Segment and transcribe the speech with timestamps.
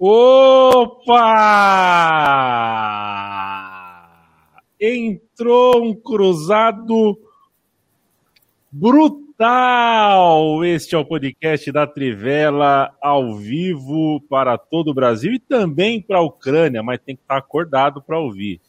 [0.00, 1.08] Opa!
[4.80, 7.18] Entrou um cruzado
[8.70, 10.64] brutal!
[10.64, 16.18] Este é o podcast da Trivela, ao vivo para todo o Brasil e também para
[16.18, 18.60] a Ucrânia, mas tem que estar acordado para ouvir.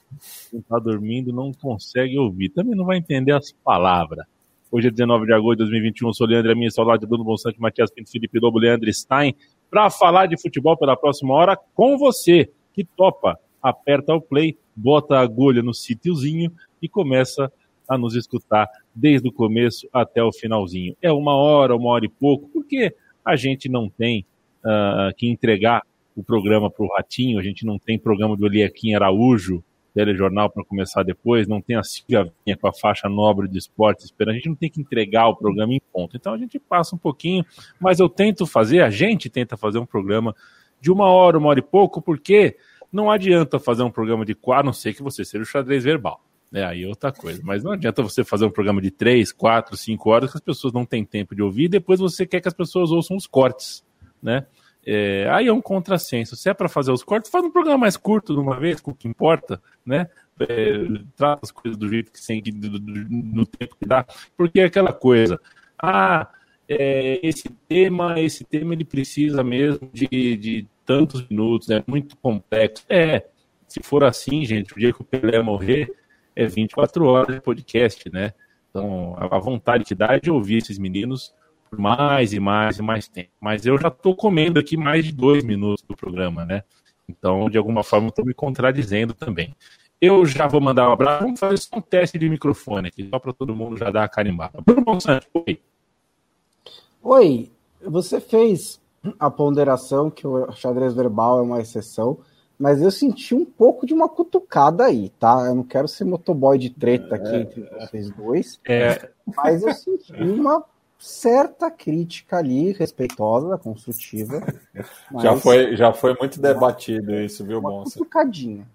[0.50, 4.26] Quem está dormindo não consegue ouvir, também não vai entender as palavras.
[4.72, 7.90] Hoje é 19 de agosto de 2021, sou Leandro Minha, saudade de Bruno Bonsante, Matias
[7.92, 9.36] Pinto, Felipe Lobo, Leandro Stein,
[9.70, 13.38] para falar de futebol pela próxima hora com você, que topa.
[13.62, 16.52] Aperta o play, bota a agulha no sítiozinho
[16.82, 17.52] e começa
[17.88, 20.96] a nos escutar desde o começo até o finalzinho.
[21.02, 22.96] É uma hora, uma hora e pouco, porque
[23.26, 24.26] a gente não tem
[24.64, 25.84] uh, que entregar
[26.16, 30.64] o programa para o Ratinho, a gente não tem programa do Eliaquim Araújo, telejornal para
[30.64, 34.50] começar depois, não tem a Silvia com a faixa nobre de esporte esperando, a gente
[34.50, 36.16] não tem que entregar o programa em ponto.
[36.16, 37.46] Então a gente passa um pouquinho,
[37.80, 40.36] mas eu tento fazer, a gente tenta fazer um programa
[40.80, 42.56] de uma hora, uma hora e pouco, porque
[42.92, 45.84] não adianta fazer um programa de quatro, a não ser que você seja o xadrez
[45.84, 46.24] verbal.
[46.52, 47.42] É, aí outra coisa.
[47.44, 50.74] Mas não adianta você fazer um programa de três, quatro, cinco horas que as pessoas
[50.74, 53.86] não têm tempo de ouvir e depois você quer que as pessoas ouçam os cortes,
[54.22, 54.48] né?
[54.86, 56.36] É, aí é um contrassenso.
[56.36, 58.92] Se é para fazer os cortes, faz um programa mais curto de uma vez, com
[58.92, 60.08] o que importa, né?
[60.40, 60.74] É,
[61.16, 62.42] trata as coisas do jeito que tem,
[63.10, 64.06] no tempo que dá,
[64.38, 65.40] porque é aquela coisa.
[65.78, 66.30] Ah,
[66.68, 72.86] é, esse tema, esse tema ele precisa mesmo de, de tantos minutos, é muito complexo.
[72.88, 73.26] É,
[73.68, 75.94] se for assim, gente, o dia que o Pelé morrer
[76.36, 78.34] é 24 horas de podcast, né?
[78.70, 81.34] Então, a vontade que dá é de ouvir esses meninos
[81.78, 83.32] mais e mais e mais tempo.
[83.40, 86.64] Mas eu já estou comendo aqui mais de dois minutos do programa, né?
[87.08, 89.56] Então, de alguma forma, estou me contradizendo também.
[90.00, 91.24] Eu já vou mandar um abraço.
[91.24, 94.10] Vamos fazer só um teste de microfone aqui, só para todo mundo já dar a
[94.10, 94.62] carimbada.
[94.62, 95.60] Bruno Monsanto, oi.
[97.02, 98.80] Oi, você fez
[99.20, 102.20] a ponderação que o xadrez verbal é uma exceção,
[102.58, 105.46] mas eu senti um pouco de uma cutucada aí, tá?
[105.48, 109.10] Eu não quero ser motoboy de treta aqui é, entre vocês dois, é...
[109.36, 110.64] mas eu senti uma
[111.00, 114.44] certa crítica ali, respeitosa, construtiva.
[115.22, 118.68] Já, foi, já foi muito debatido isso, viu, Uma cutucadinha.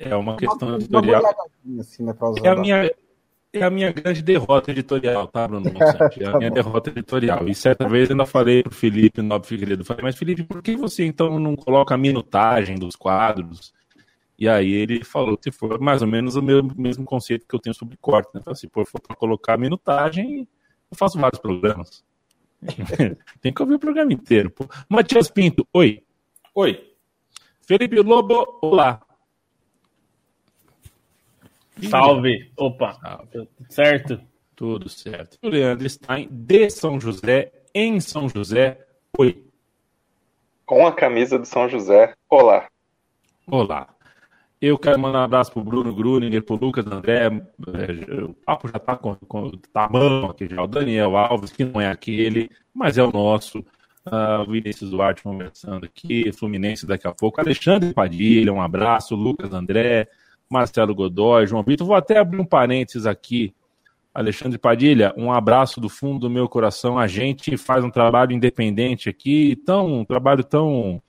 [0.00, 1.22] É uma questão uma, editorial.
[1.64, 2.90] Uma assim, né, é, a minha,
[3.52, 5.64] é a minha grande derrota editorial, tá, Bruno?
[6.20, 7.48] É a tá minha derrota editorial.
[7.48, 10.76] E certa vez eu ainda falei pro Felipe Nobre Figueiredo, falei, mas Felipe, por que
[10.76, 13.72] você então não coloca a minutagem dos quadros?
[14.38, 17.60] E aí ele falou que foi mais ou menos o mesmo, mesmo conceito que eu
[17.60, 18.40] tenho sobre corte, né?
[18.40, 20.46] Então, por for para colocar a minutagem,
[20.90, 22.04] eu faço vários programas.
[23.40, 24.50] Tem que ouvir o programa inteiro.
[24.50, 24.66] Pô.
[24.88, 26.02] Matias Pinto, oi.
[26.54, 26.94] Oi.
[27.66, 29.00] Felipe Lobo, olá.
[31.90, 32.52] Salve.
[32.56, 32.94] Opa.
[32.94, 33.48] Salve.
[33.68, 34.20] Certo?
[34.54, 35.38] Tudo certo.
[35.42, 38.86] O Leandro Stein, de São José, em São José,
[39.18, 39.44] oi.
[40.64, 42.66] Com a camisa de São José, olá.
[43.46, 43.95] Olá.
[44.60, 47.26] Eu quero mandar um abraço pro Bruno Gruninger, pro Lucas André.
[47.26, 49.88] É, o papo já tá com, com tá
[50.30, 50.62] aqui já.
[50.62, 53.64] O Daniel Alves, que não é aquele, mas é o nosso.
[54.06, 56.32] Uh, Vinícius Duarte conversando aqui.
[56.32, 57.40] Fluminense daqui a pouco.
[57.40, 59.14] Alexandre Padilha, um abraço.
[59.14, 60.08] Lucas André,
[60.48, 61.86] Marcelo Godoy, João Vitor.
[61.86, 63.52] Vou até abrir um parênteses aqui.
[64.14, 66.98] Alexandre Padilha, um abraço do fundo do meu coração.
[66.98, 71.02] A gente faz um trabalho independente aqui, tão, um trabalho tão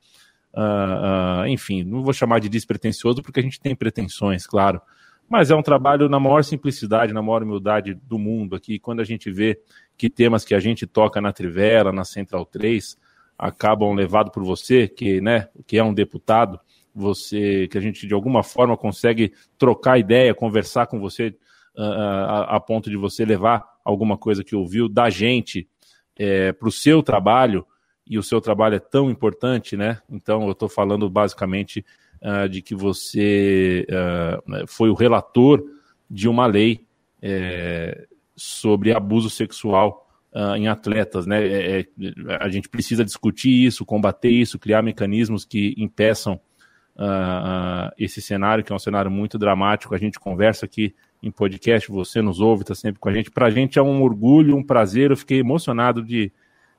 [0.54, 4.82] Uh, uh, enfim, não vou chamar de despretensioso porque a gente tem pretensões, claro,
[5.30, 8.80] mas é um trabalho na maior simplicidade, na maior humildade do mundo aqui.
[8.80, 9.60] Quando a gente vê
[9.98, 12.98] que temas que a gente toca na Trivela, na Central 3,
[13.38, 16.60] acabam levados por você, que, né, que é um deputado,
[16.96, 21.36] você, que a gente de alguma forma consegue trocar ideia, conversar com você
[21.78, 25.68] uh, a, a, ponto de você levar alguma coisa que ouviu da gente
[26.18, 27.66] é, para o seu trabalho
[28.10, 30.00] e o seu trabalho é tão importante, né?
[30.10, 31.86] Então eu estou falando basicamente
[32.22, 35.64] uh, de que você uh, foi o relator
[36.10, 36.86] de uma lei
[37.22, 41.46] é, sobre abuso sexual uh, em atletas, né?
[41.46, 41.86] É, é,
[42.40, 46.40] a gente precisa discutir isso, combater isso, criar mecanismos que impeçam
[47.96, 49.94] esse cenário, que é um cenário muito dramático.
[49.94, 53.30] A gente conversa aqui em podcast, você nos ouve, está sempre com a gente.
[53.30, 55.12] Para a gente é um orgulho, um prazer.
[55.12, 56.32] Eu fiquei emocionado de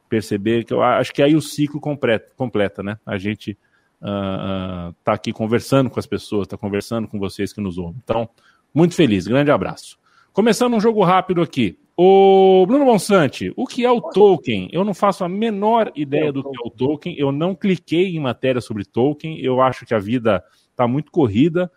[0.09, 2.99] perceber que eu acho que aí o ciclo completa, completa né?
[3.05, 3.57] A gente
[4.01, 8.01] uh, uh, tá aqui conversando com as pessoas, está conversando com vocês que nos ouvem.
[8.03, 8.29] Então,
[8.75, 9.99] muito feliz, grande abraço.
[10.33, 11.79] Começando um jogo rápido aqui.
[12.01, 14.69] O Bruno Monsante, o que é o Tolkien?
[14.71, 17.17] Eu não faço a menor ideia do que é o Tolkien.
[17.19, 19.41] Eu não cliquei em matéria sobre Tolkien.
[19.41, 21.69] Eu acho que a vida está muito corrida.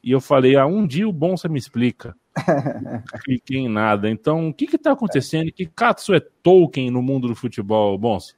[0.00, 2.14] E eu falei, ah, um dia o Bonsa me explica.
[3.24, 4.10] cliquei em nada.
[4.10, 5.52] Então, o que está acontecendo?
[5.52, 8.34] Que Katsu é Tolkien no mundo do futebol, Bonsa?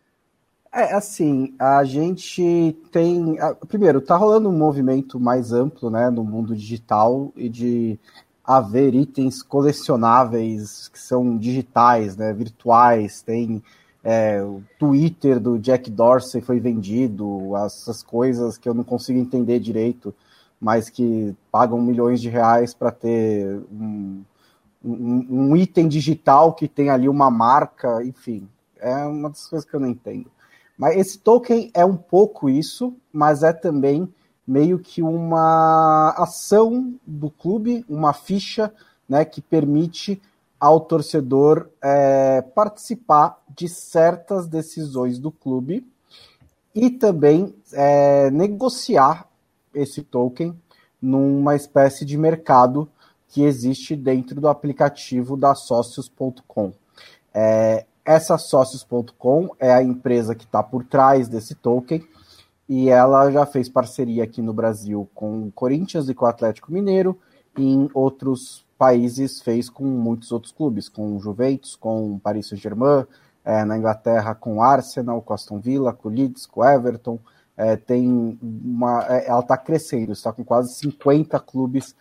[0.73, 3.37] É, assim, a gente tem.
[3.67, 7.99] Primeiro, tá rolando um movimento mais amplo, né, no mundo digital e de
[8.45, 13.23] haver itens colecionáveis que são digitais, né, virtuais.
[13.23, 13.63] Tem
[14.05, 19.59] é, o Twitter do Jack Dorsey foi vendido, essas coisas que eu não consigo entender
[19.59, 20.15] direito,
[20.61, 24.23] mas que pagam milhões de reais para ter um,
[24.85, 28.49] um, um item digital que tem ali uma marca, enfim,
[28.79, 30.31] é uma das coisas que eu não entendo.
[30.77, 34.13] Mas esse token é um pouco isso, mas é também
[34.47, 38.73] meio que uma ação do clube, uma ficha
[39.09, 40.21] né, que permite
[40.59, 45.87] ao torcedor é, participar de certas decisões do clube
[46.75, 49.27] e também é, negociar
[49.77, 50.59] esse token
[51.01, 52.89] numa espécie de mercado
[53.29, 56.73] que existe dentro do aplicativo da Sócios.com.
[57.33, 62.03] É, essa Sócios.com é a empresa que está por trás desse token
[62.69, 66.73] e ela já fez parceria aqui no Brasil com o Corinthians e com o Atlético
[66.73, 67.19] Mineiro,
[67.57, 72.49] e em outros países fez com muitos outros clubes, com o Juventus, com o Paris
[72.49, 73.07] Saint-Germain,
[73.45, 76.65] é, na Inglaterra com o Arsenal, com o Aston Villa, com o Leeds, com o
[76.65, 77.19] Everton.
[77.57, 81.95] É, tem uma, é, ela está crescendo, está com quase 50 clubes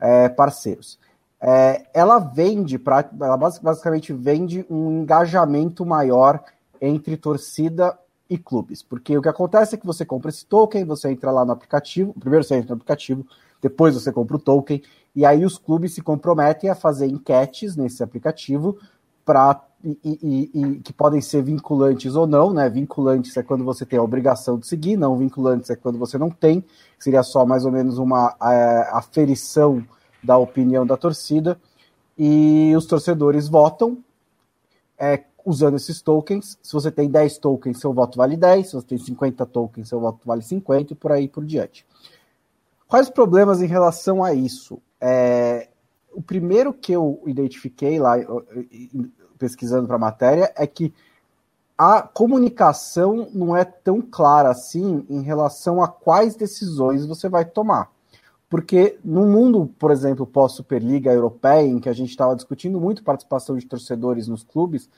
[0.00, 0.98] é, parceiros
[1.42, 6.40] é, ela vende, pra, ela basicamente vende um engajamento maior
[6.80, 7.98] entre torcida
[8.30, 8.80] e clubes.
[8.80, 12.14] Porque o que acontece é que você compra esse token, você entra lá no aplicativo,
[12.14, 13.26] primeiro você entra no aplicativo,
[13.60, 14.80] depois você compra o token,
[15.16, 18.78] e aí os clubes se comprometem a fazer enquetes nesse aplicativo
[19.24, 22.68] para e, e, e, que podem ser vinculantes ou não, né?
[22.68, 26.30] Vinculantes é quando você tem a obrigação de seguir, não vinculantes é quando você não
[26.30, 26.64] tem,
[26.98, 29.84] seria só mais ou menos uma é, aferição
[30.22, 31.58] da opinião da torcida
[32.16, 33.98] e os torcedores votam
[34.98, 36.58] é, usando esses tokens.
[36.62, 40.00] Se você tem 10 tokens, seu voto vale 10, se você tem 50 tokens, seu
[40.00, 41.84] voto vale 50 e por aí por diante.
[42.86, 44.80] Quais problemas em relação a isso?
[45.00, 45.68] É,
[46.12, 48.16] o primeiro que eu identifiquei lá,
[49.42, 50.94] pesquisando para a matéria, é que
[51.76, 57.90] a comunicação não é tão clara assim em relação a quais decisões você vai tomar.
[58.48, 63.56] Porque no mundo, por exemplo, pós-Superliga Europeia, em que a gente estava discutindo muito participação
[63.56, 64.88] de torcedores nos clubes,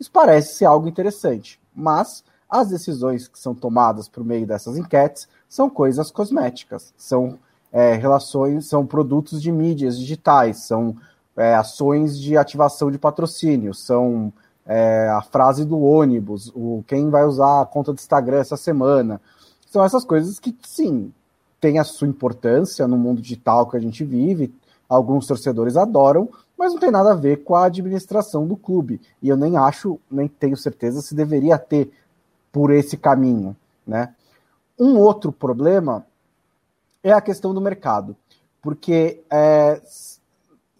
[0.00, 1.60] isso parece ser algo interessante.
[1.72, 7.38] Mas as decisões que são tomadas por meio dessas enquetes são coisas cosméticas, são
[7.70, 10.96] é, relações, são produtos de mídias digitais, são
[11.36, 14.32] é, ações de ativação de patrocínio, são
[14.66, 19.20] é, a frase do ônibus, o quem vai usar a conta do Instagram essa semana.
[19.70, 21.12] São essas coisas que, sim,
[21.60, 24.54] tem a sua importância no mundo digital que a gente vive,
[24.88, 29.00] alguns torcedores adoram, mas não tem nada a ver com a administração do clube.
[29.22, 31.90] E eu nem acho, nem tenho certeza se deveria ter
[32.52, 33.56] por esse caminho,
[33.86, 34.14] né?
[34.78, 36.04] Um outro problema
[37.02, 38.16] é a questão do mercado,
[38.60, 39.80] porque é,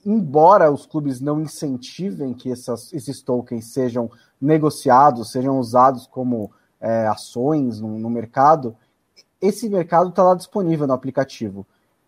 [0.04, 4.10] embora os clubes não incentivem que essas, esses tokens sejam
[4.40, 6.50] negociados, sejam usados como
[6.80, 8.76] é, ações no, no mercado,
[9.40, 11.66] esse mercado está lá disponível no aplicativo.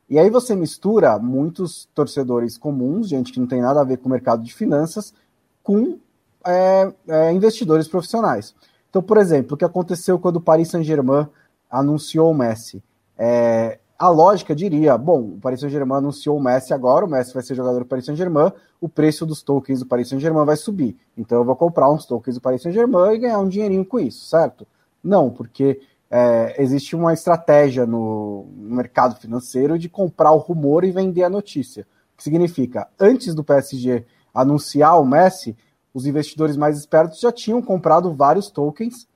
[0.08, 4.08] E aí você mistura muitos torcedores comuns, gente que não tem nada a ver com
[4.08, 5.14] o mercado de finanças,
[5.62, 5.98] com
[6.46, 8.54] é, é, investidores profissionais.
[8.90, 11.26] Então, por exemplo, o que aconteceu quando o Paris Saint-Germain
[11.70, 12.82] anunciou o Messi?
[13.16, 17.42] É, a lógica diria, bom, o Paris Saint-Germain anunciou o Messi agora, o Messi vai
[17.42, 20.96] ser jogador do Paris Saint-Germain, o preço dos tokens do Paris Saint-Germain vai subir.
[21.16, 24.26] Então eu vou comprar uns tokens do Paris Saint-Germain e ganhar um dinheirinho com isso,
[24.26, 24.66] certo?
[25.02, 25.80] Não, porque
[26.10, 31.30] é, existe uma estratégia no, no, mercado financeiro de comprar o rumor e vender a
[31.30, 31.86] notícia.
[32.14, 35.56] O que significa, antes do PSG anunciar o Messi,
[35.92, 39.06] os investidores mais espertos já tinham comprado vários tokens.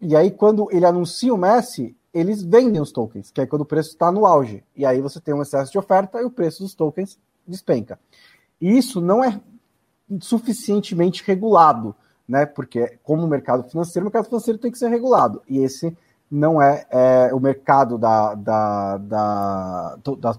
[0.00, 3.66] E aí, quando ele anuncia o Messi, eles vendem os tokens, que é quando o
[3.66, 4.64] preço está no auge.
[4.76, 7.98] E aí você tem um excesso de oferta e o preço dos tokens despenca.
[8.60, 9.40] E isso não é
[10.20, 11.94] suficientemente regulado
[12.30, 12.46] né?
[12.46, 15.42] Porque como mercado financeiro, o mercado financeiro tem que ser regulado.
[15.48, 15.96] E esse
[16.30, 20.38] não é, é o mercado da, da, da, da,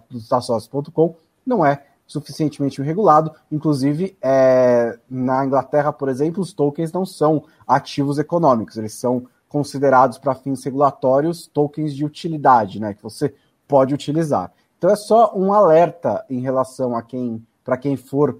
[1.46, 3.34] não é suficientemente regulado.
[3.52, 10.18] Inclusive, é, na Inglaterra, por exemplo, os tokens não são ativos econômicos, eles são considerados
[10.18, 12.94] para fins regulatórios tokens de utilidade, né?
[12.94, 13.36] Que você
[13.68, 14.50] pode utilizar.
[14.78, 18.40] Então é só um alerta em relação a quem, para quem for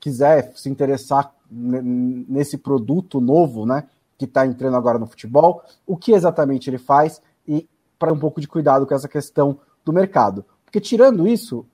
[0.00, 3.84] quiser se interessar nesse produto novo, né,
[4.18, 8.40] que está entrando agora no futebol, o que exatamente ele faz e para um pouco
[8.40, 10.44] de cuidado com essa questão do mercado.
[10.64, 11.66] Porque tirando isso,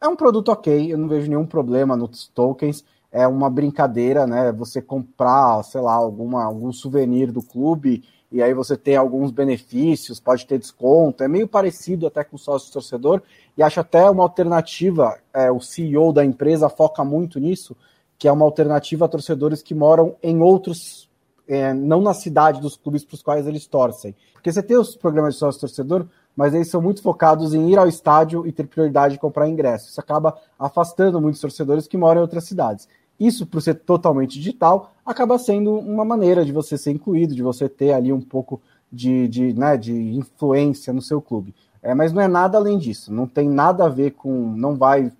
[0.00, 4.52] é um produto ok, eu não vejo nenhum problema nos tokens, é uma brincadeira, né?
[4.52, 10.20] Você comprar, sei lá, alguma, algum souvenir do clube e aí você tem alguns benefícios,
[10.20, 13.22] pode ter desconto, é meio parecido até com sócio torcedor,
[13.56, 17.76] e acho até uma alternativa, é, o CEO da empresa foca muito nisso,
[18.18, 21.08] que é uma alternativa a torcedores que moram em outros,
[21.46, 24.14] é, não na cidade dos clubes para os quais eles torcem.
[24.34, 26.06] Porque você tem os programas de sócio torcedor,
[26.36, 29.90] mas eles são muito focados em ir ao estádio e ter prioridade de comprar ingressos.
[29.90, 32.88] Isso acaba afastando muitos torcedores que moram em outras cidades.
[33.18, 37.68] Isso, por ser totalmente digital, acaba sendo uma maneira de você ser incluído, de você
[37.68, 38.60] ter ali um pouco
[38.92, 41.54] de, de, né, de influência no seu clube.
[41.82, 44.30] É, mas não é nada além disso, não tem nada a ver com.
[44.56, 45.12] não vai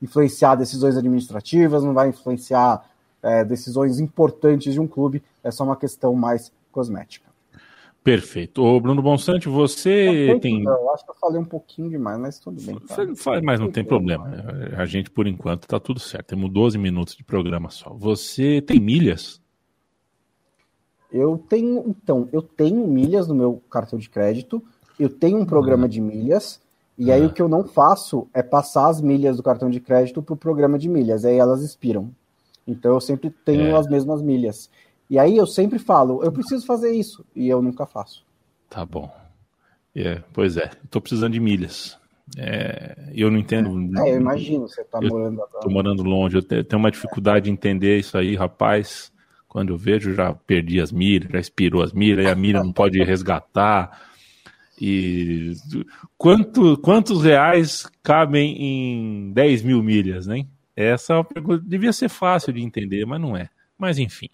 [0.00, 2.84] influenciar decisões administrativas, não vai influenciar
[3.22, 7.29] é, decisões importantes de um clube, é só uma questão mais cosmética.
[8.02, 8.62] Perfeito.
[8.62, 10.62] Ô, Bruno Bonsante, você tem.
[10.62, 12.78] Não, eu acho que eu falei um pouquinho demais, mas tudo bem.
[12.80, 12.96] Tá?
[13.14, 14.26] Faz, mas não tem problema.
[14.76, 16.28] A gente, por enquanto, tá tudo certo.
[16.28, 17.90] Temos 12 minutos de programa só.
[17.90, 19.40] Você tem milhas?
[21.12, 24.62] Eu tenho, então, eu tenho milhas no meu cartão de crédito,
[24.98, 25.88] eu tenho um programa uhum.
[25.88, 26.60] de milhas,
[26.96, 27.26] e aí uhum.
[27.26, 30.36] o que eu não faço é passar as milhas do cartão de crédito para o
[30.36, 32.10] programa de milhas, aí elas expiram.
[32.66, 33.72] Então eu sempre tenho é.
[33.72, 34.70] as mesmas milhas.
[35.10, 38.24] E aí eu sempre falo, eu preciso fazer isso, e eu nunca faço.
[38.68, 39.12] Tá bom.
[39.94, 41.98] É, pois é, estou precisando de milhas.
[42.38, 43.68] É, eu não entendo.
[43.98, 45.58] É, eu imagino, você está morando agora.
[45.58, 49.12] Estou morando longe, eu tenho uma dificuldade de entender isso aí, rapaz.
[49.48, 52.72] Quando eu vejo, já perdi as milhas, já expirou as milhas, e a milha não
[52.72, 54.00] pode resgatar.
[54.80, 55.54] E
[56.16, 60.46] quanto, quantos reais cabem em 10 mil milhas, né?
[60.76, 63.50] Essa é pergunta devia ser fácil de entender, mas não é.
[63.76, 64.28] Mas enfim.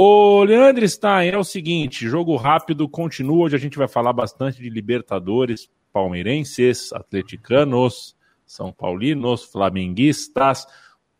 [0.00, 3.46] O Leandro Stein é o seguinte: jogo rápido continua.
[3.46, 10.64] Hoje a gente vai falar bastante de Libertadores, palmeirenses, atleticanos, São Paulinos, flamenguistas,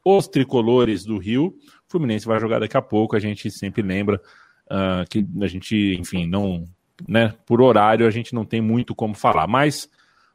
[0.04, 1.46] os tricolores do Rio.
[1.46, 3.16] O Fluminense vai jogar daqui a pouco.
[3.16, 4.22] A gente sempre lembra
[4.70, 6.64] uh, que a gente, enfim, não,
[7.08, 9.90] né, por horário a gente não tem muito como falar, mas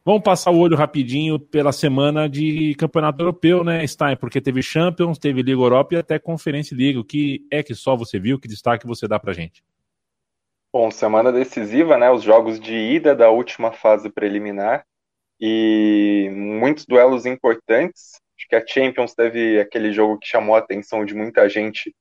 [0.05, 4.17] Vamos passar o olho rapidinho pela semana de campeonato europeu, né, Stein?
[4.17, 6.99] Porque teve Champions, teve Liga Europa e até Conferência Liga.
[6.99, 8.37] O que é que só você viu?
[8.37, 9.63] Que destaque você dá pra gente?
[10.73, 12.11] Bom, semana decisiva, né?
[12.11, 14.85] Os jogos de ida da última fase preliminar
[15.39, 18.19] e muitos duelos importantes.
[18.37, 21.95] Acho que a Champions teve aquele jogo que chamou a atenção de muita gente,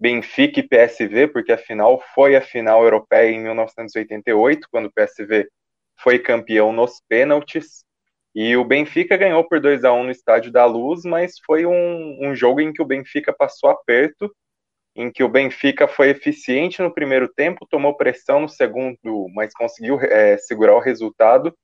[0.00, 5.46] Benfica e PSV, porque a final foi a final europeia em 1988, quando o PSV
[5.98, 7.84] foi campeão nos pênaltis.
[8.34, 12.18] E o Benfica ganhou por 2 a 1 no Estádio da Luz, mas foi um,
[12.20, 14.34] um jogo em que o Benfica passou aperto,
[14.96, 20.00] em que o Benfica foi eficiente no primeiro tempo, tomou pressão no segundo, mas conseguiu
[20.00, 21.54] é, segurar o resultado.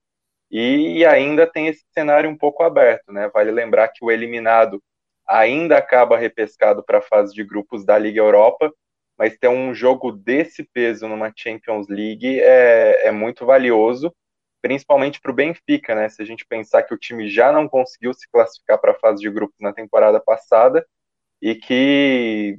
[0.51, 3.29] E ainda tem esse cenário um pouco aberto, né?
[3.33, 4.83] Vale lembrar que o eliminado
[5.27, 8.73] ainda acaba repescado para a fase de grupos da Liga Europa,
[9.21, 14.11] mas ter um jogo desse peso numa Champions League é, é muito valioso
[14.63, 16.09] principalmente para o Benfica, né?
[16.09, 19.21] Se a gente pensar que o time já não conseguiu se classificar para a fase
[19.21, 20.87] de grupos na temporada passada
[21.41, 22.59] e que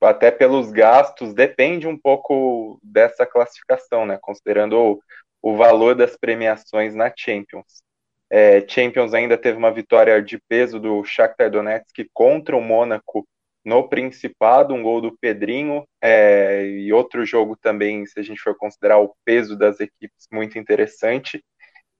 [0.00, 4.18] até pelos gastos depende um pouco dessa classificação, né?
[4.20, 5.02] Considerando o,
[5.42, 7.82] o valor das premiações na Champions.
[8.30, 13.26] É, Champions ainda teve uma vitória de peso do Shakhtar Donetsk contra o Mônaco
[13.64, 18.56] no Principado, um gol do Pedrinho, é, e outro jogo também, se a gente for
[18.56, 21.44] considerar o peso das equipes, muito interessante.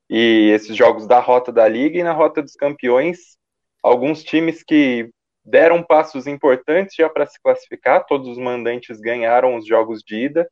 [0.08, 3.36] E esses jogos da rota da Liga e na rota dos campeões,
[3.82, 5.10] alguns times que
[5.44, 10.50] deram passos importantes já para se classificar, todos os mandantes ganharam os jogos de ida,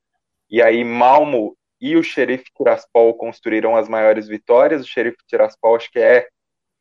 [0.51, 4.83] e aí Malmo e o Xerife Tiraspol construíram as maiores vitórias.
[4.83, 6.27] O Xerife Tiraspol acho que é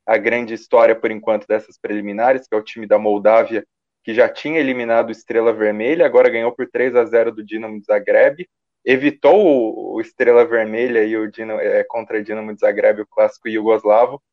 [0.05, 3.65] a grande história por enquanto dessas preliminares, que é o time da Moldávia
[4.07, 7.77] que já tinha eliminado o Estrela Vermelha, agora ganhou por 3 a 0 do Dinamo
[7.77, 8.47] de Zagreb,
[8.85, 14.23] evitou o Estrela Vermelha e o é, contra o Dinamo de Zagreb, o clássico iugoslavo,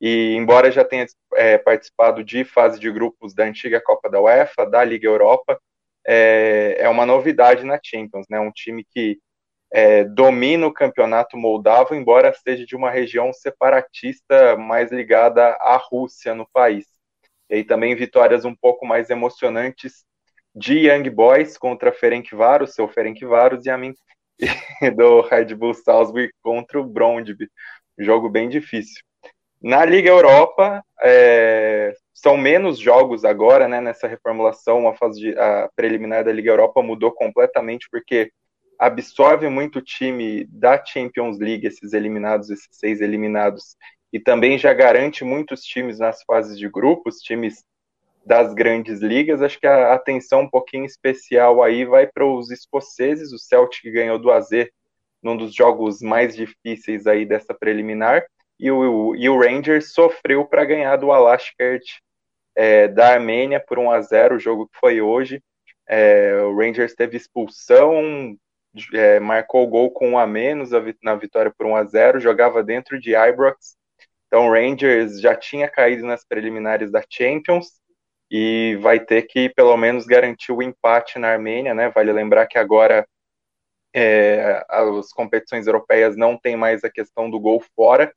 [0.00, 4.66] e embora já tenha é, participado de fase de grupos da antiga Copa da UEFA,
[4.66, 5.60] da Liga Europa,
[6.04, 8.40] é, é uma novidade na Champions, né?
[8.40, 9.20] Um time que
[9.72, 16.34] é, domina o campeonato moldavo, embora seja de uma região separatista mais ligada à Rússia
[16.34, 16.99] no país.
[17.50, 20.04] E também vitórias um pouco mais emocionantes
[20.54, 23.94] de Young Boys contra Ferencváros, seu Ferencváros, e a mim
[24.96, 27.48] do Red Bull Salzburg contra o Brondby.
[27.98, 29.02] Jogo bem difícil.
[29.62, 35.68] Na Liga Europa, é, são menos jogos agora, né, nessa reformulação, a fase de, a
[35.76, 38.30] preliminar da Liga Europa mudou completamente, porque
[38.78, 43.76] absorve muito o time da Champions League, esses eliminados, esses seis eliminados,
[44.12, 47.64] e também já garante muitos times nas fases de grupos, times
[48.24, 49.42] das grandes ligas.
[49.42, 53.32] Acho que a atenção um pouquinho especial aí vai para os escoceses.
[53.32, 54.50] O Celtic ganhou do AZ
[55.22, 58.24] num dos jogos mais difíceis aí dessa preliminar.
[58.58, 61.82] E o, e o Rangers sofreu para ganhar do Alashkert
[62.54, 65.42] é, da Armênia por 1 a 0 o jogo que foi hoje.
[65.88, 68.36] É, o Rangers teve expulsão,
[68.94, 70.70] é, marcou o gol com um a menos
[71.02, 73.76] na vitória por 1 a 0 jogava dentro de Ibrox.
[74.30, 77.80] Então o Rangers já tinha caído nas preliminares da Champions
[78.30, 81.90] e vai ter que pelo menos garantir o empate na Armênia, né?
[81.90, 83.04] Vale lembrar que agora
[83.92, 88.14] é, as competições europeias não tem mais a questão do gol fora,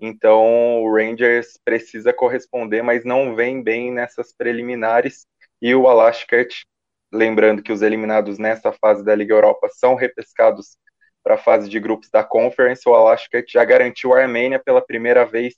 [0.00, 5.26] então o Rangers precisa corresponder, mas não vem bem nessas preliminares.
[5.60, 6.64] E o Alashkert,
[7.12, 10.78] lembrando que os eliminados nessa fase da Liga Europa são repescados
[11.22, 15.24] para a fase de grupos da Conference, o Alashkert já garantiu a Armênia pela primeira
[15.24, 15.54] vez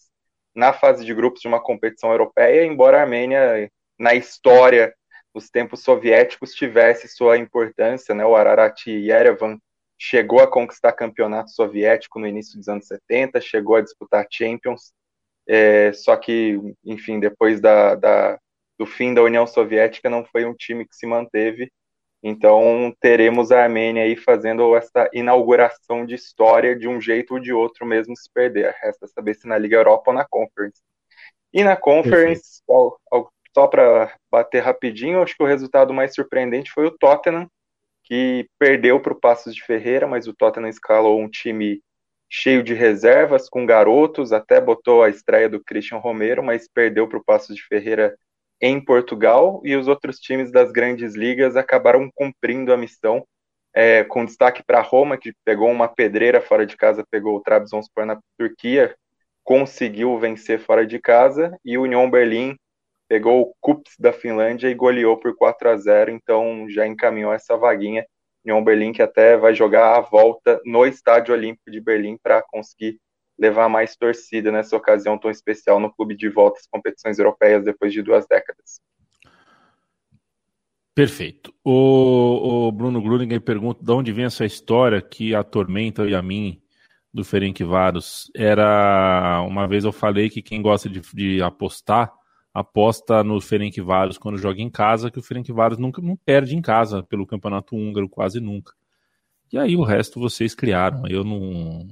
[0.54, 4.94] na fase de grupos de uma competição europeia, embora a Armênia, na história,
[5.34, 8.24] nos tempos soviéticos, tivesse sua importância, né?
[8.24, 9.58] O Ararat Yerevan
[9.98, 14.92] chegou a conquistar campeonato soviético no início dos anos 70, chegou a disputar Champions,
[15.46, 18.38] é, só que, enfim, depois da, da,
[18.78, 21.70] do fim da União Soviética, não foi um time que se manteve.
[22.26, 27.52] Então, teremos a Armênia aí fazendo essa inauguração de história de um jeito ou de
[27.52, 28.74] outro, mesmo se perder.
[28.80, 30.80] Resta saber se na Liga Europa ou na Conference.
[31.52, 32.62] E na Conference,
[33.54, 37.46] só para bater rapidinho, acho que o resultado mais surpreendente foi o Tottenham,
[38.02, 41.82] que perdeu para o Passos de Ferreira, mas o Tottenham escalou um time
[42.26, 47.18] cheio de reservas, com garotos, até botou a estreia do Christian Romero, mas perdeu para
[47.18, 48.16] o Passos de Ferreira
[48.66, 53.22] em Portugal, e os outros times das grandes ligas acabaram cumprindo a missão,
[53.74, 58.06] é, com destaque para Roma, que pegou uma pedreira fora de casa, pegou o Trabzonspor
[58.06, 58.96] na Turquia,
[59.42, 62.56] conseguiu vencer fora de casa, e o Union Berlim
[63.06, 67.58] pegou o Kups da Finlândia e goleou por 4 a 0 então já encaminhou essa
[67.58, 68.06] vaguinha.
[68.46, 72.98] Union Berlim que até vai jogar a volta no Estádio Olímpico de Berlim para conseguir
[73.38, 77.92] levar mais torcida nessa ocasião tão especial no clube de volta às competições europeias depois
[77.92, 78.80] de duas décadas.
[80.94, 81.52] Perfeito.
[81.64, 86.62] O, o Bruno Gruninger pergunta de onde vem essa história que atormenta e a mim
[87.12, 88.30] do Ferencváros.
[88.34, 92.12] Era uma vez eu falei que quem gosta de, de apostar
[92.54, 97.02] aposta no Ferencváros quando joga em casa, que o Ferencváros nunca não perde em casa
[97.02, 98.72] pelo campeonato húngaro, quase nunca.
[99.52, 101.04] E aí o resto vocês criaram.
[101.08, 101.88] Eu não.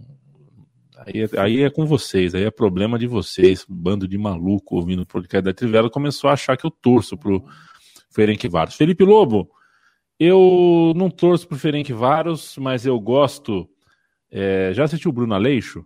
[1.07, 5.07] Aí, aí é com vocês, aí é problema de vocês, bando de maluco ouvindo o
[5.07, 7.45] podcast da Trivela, começou a achar que eu torço pro
[8.11, 8.75] Ferencváros.
[8.77, 9.51] Felipe Lobo,
[10.19, 13.69] eu não torço pro Ferencváros, mas eu gosto.
[14.31, 15.85] É, já assistiu o Bruno Aleixo?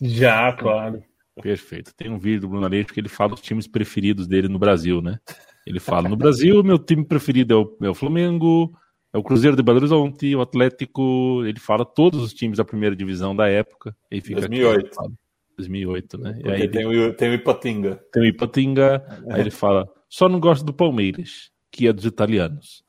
[0.00, 1.02] Já, claro.
[1.40, 1.94] Perfeito.
[1.94, 5.00] Tem um vídeo do Bruno Aleixo que ele fala os times preferidos dele no Brasil,
[5.00, 5.18] né?
[5.66, 9.56] Ele fala: no Brasil, meu time preferido é o, é o Flamengo, é o Cruzeiro
[9.56, 11.42] de Belo Horizonte, o Atlético.
[11.44, 13.96] Ele fala todos os times da primeira divisão da época.
[14.10, 14.86] Ele fica 2008.
[14.86, 15.14] Aqui,
[15.56, 16.40] 2008, né?
[16.44, 18.00] E aí tem, o, tem o Ipatinga.
[18.12, 19.04] Tem o Ipatinga.
[19.30, 22.84] Aí ele fala: só não gosto do Palmeiras, que é dos italianos.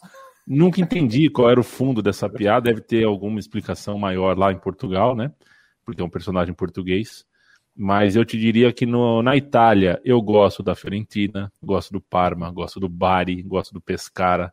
[0.46, 2.70] Nunca entendi qual era o fundo dessa piada.
[2.70, 5.32] Deve ter alguma explicação maior lá em Portugal, né?
[5.86, 7.26] Porque é um personagem português.
[7.76, 12.52] Mas eu te diria que no, na Itália eu gosto da Fiorentina, gosto do Parma,
[12.52, 14.52] gosto do Bari, gosto do Pescara,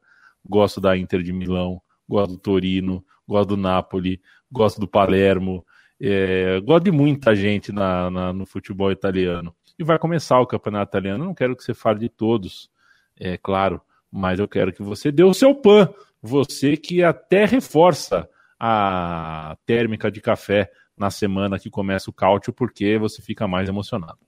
[0.49, 5.65] gosto da Inter de Milão, gosto do Torino, gosto do Napoli, gosto do Palermo,
[6.01, 9.55] é, gosto de muita gente na, na, no futebol italiano.
[9.79, 11.25] E vai começar o campeonato italiano.
[11.25, 12.71] Não quero que você fale de todos,
[13.19, 13.81] é claro,
[14.11, 15.89] mas eu quero que você dê o seu pan.
[16.23, 18.29] Você que até reforça
[18.59, 24.19] a térmica de café na semana que começa o cálcio, porque você fica mais emocionado.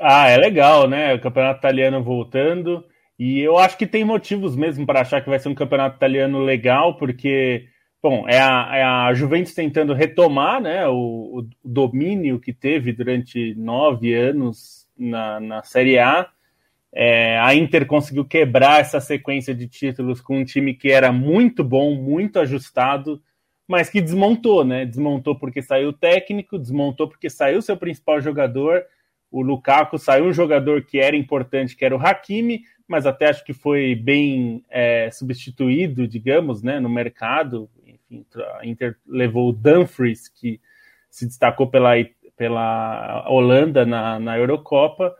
[0.00, 1.14] Ah, é legal, né?
[1.14, 2.84] O campeonato italiano voltando.
[3.24, 6.40] E eu acho que tem motivos mesmo para achar que vai ser um campeonato italiano
[6.42, 7.68] legal, porque,
[8.02, 13.54] bom, é a, é a Juventus tentando retomar né, o, o, domínio que teve durante
[13.54, 16.28] nove anos na, na Série A.
[16.92, 21.62] É, a Inter conseguiu quebrar essa sequência de títulos com um time que era muito
[21.62, 23.22] bom, muito ajustado
[23.68, 24.84] mas que desmontou, né?
[24.84, 28.82] Desmontou porque saiu o técnico, desmontou porque saiu seu principal jogador.
[29.30, 33.44] O Lukaku saiu um jogador que era importante, que era o Hakimi, mas até acho
[33.44, 37.68] que foi bem é, substituído, digamos, né, no mercado.
[37.86, 38.24] Enfim,
[38.58, 40.60] a Inter levou o Dumfries, que
[41.10, 41.92] se destacou pela,
[42.36, 45.14] pela Holanda na, na Eurocopa,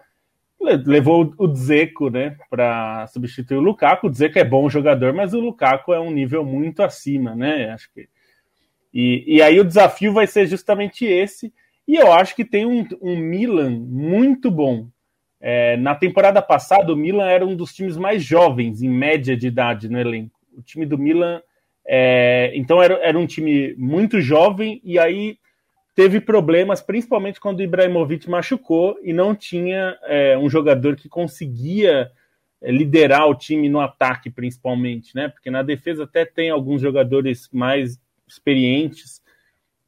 [0.61, 4.07] levou o Dzeko, né, para substituir o Lukaku.
[4.07, 7.71] O Dzeko é bom jogador, mas o Lukaku é um nível muito acima, né?
[7.71, 8.09] Acho que
[8.93, 11.53] e, e aí o desafio vai ser justamente esse.
[11.89, 14.89] E eu acho que tem um, um Milan muito bom.
[15.45, 19.49] É, na temporada passada, o Milan era um dos times mais jovens, em média de
[19.49, 20.39] idade, no elenco.
[20.57, 21.43] O time do Milan,
[21.85, 25.37] é, então, era, era um time muito jovem, e aí
[25.97, 32.11] teve problemas, principalmente quando o Ibrahimovic machucou e não tinha é, um jogador que conseguia
[32.61, 35.29] é, liderar o time no ataque, principalmente, né?
[35.29, 39.22] Porque na defesa até tem alguns jogadores mais experientes,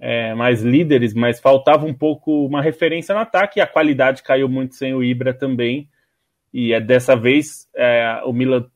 [0.07, 4.51] é, mais líderes, mas faltava um pouco uma referência no ataque e a qualidade caiu
[4.51, 5.89] muito sem o Ibra também.
[6.53, 8.67] E é dessa vez é, o Milan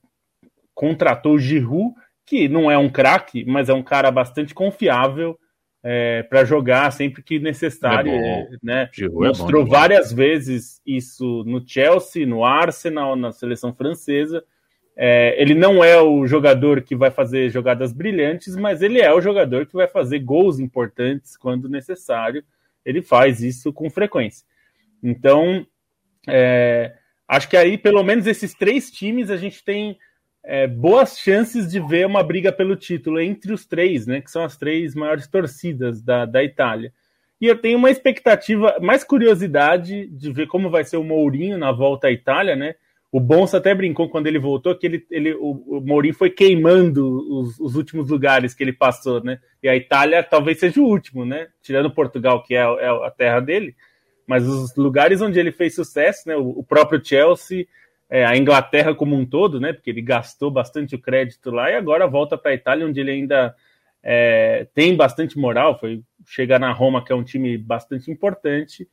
[0.75, 5.39] contratou o Giroud, que não é um craque, mas é um cara bastante confiável
[5.85, 8.11] é, para jogar sempre que necessário.
[8.11, 8.89] É né?
[8.99, 14.43] É Mostrou várias vezes isso no Chelsea, no Arsenal, na seleção francesa.
[15.01, 19.21] É, ele não é o jogador que vai fazer jogadas brilhantes, mas ele é o
[19.21, 22.43] jogador que vai fazer gols importantes quando necessário.
[22.85, 24.45] Ele faz isso com frequência.
[25.01, 25.65] Então,
[26.27, 26.97] é,
[27.29, 29.97] acho que aí, pelo menos esses três times, a gente tem
[30.45, 34.21] é, boas chances de ver uma briga pelo título entre os três, né?
[34.21, 36.93] Que são as três maiores torcidas da, da Itália.
[37.41, 41.71] E eu tenho uma expectativa, mais curiosidade de ver como vai ser o Mourinho na
[41.71, 42.75] volta à Itália, né?
[43.11, 47.07] O Bonsa até brincou quando ele voltou que ele, ele, o, o Mourinho foi queimando
[47.41, 49.41] os, os, últimos lugares que ele passou, né?
[49.63, 51.49] E a Itália talvez seja o último, né?
[51.63, 53.75] Tirando Portugal, que é, é a terra dele,
[54.27, 56.37] mas os lugares onde ele fez sucesso, né?
[56.37, 57.67] O, o próprio Chelsea,
[58.11, 59.73] é, a Inglaterra como um todo, né?
[59.73, 63.11] Porque ele gastou bastante o crédito lá e agora volta para a Itália, onde ele
[63.11, 63.55] ainda
[64.03, 65.79] é, tem bastante moral.
[65.79, 68.87] Foi chegar na Roma, que é um time bastante importante,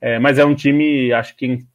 [0.00, 1.68] é, mas é um time, acho que em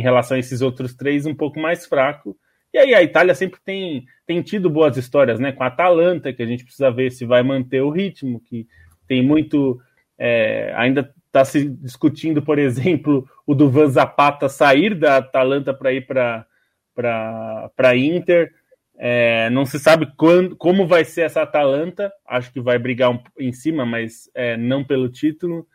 [0.00, 2.36] relação a esses outros três, um pouco mais fraco.
[2.72, 5.52] E aí a Itália sempre tem, tem tido boas histórias, né?
[5.52, 8.66] Com a Atalanta, que a gente precisa ver se vai manter o ritmo, que
[9.06, 9.78] tem muito.
[10.18, 15.92] É, ainda está se discutindo, por exemplo, o do Van Zapata sair da Atalanta para
[15.92, 16.46] ir para
[17.76, 18.52] a Inter.
[18.98, 22.12] É, não se sabe quando, como vai ser essa Atalanta.
[22.26, 25.66] Acho que vai brigar um, em cima, mas é, não pelo título.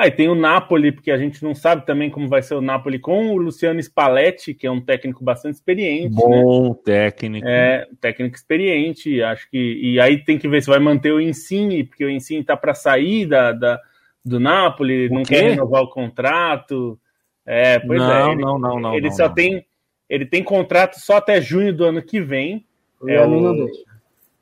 [0.00, 2.62] Aí ah, tem o Napoli, porque a gente não sabe também como vai ser o
[2.62, 6.14] Napoli com o Luciano Spalletti, que é um técnico bastante experiente.
[6.14, 6.74] Bom né?
[6.82, 7.46] técnico.
[7.46, 9.58] É, técnico experiente, acho que.
[9.58, 12.72] E aí tem que ver se vai manter o Insigne, porque o Insigne tá para
[12.72, 13.78] sair da, da,
[14.24, 16.98] do Napoli, não quer renovar o contrato.
[17.44, 18.32] É, pois não, é.
[18.32, 18.94] Ele, não, não, não.
[18.94, 19.34] Ele não, só não.
[19.34, 19.66] tem.
[20.08, 22.64] Ele tem contrato só até junho do ano que vem.
[23.06, 23.68] É o,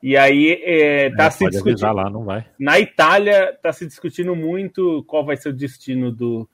[0.02, 1.92] e aí é, tá é, se discutindo.
[1.92, 2.44] lá, não vai.
[2.58, 6.48] Na Itália está se discutindo muito qual vai ser o destino do,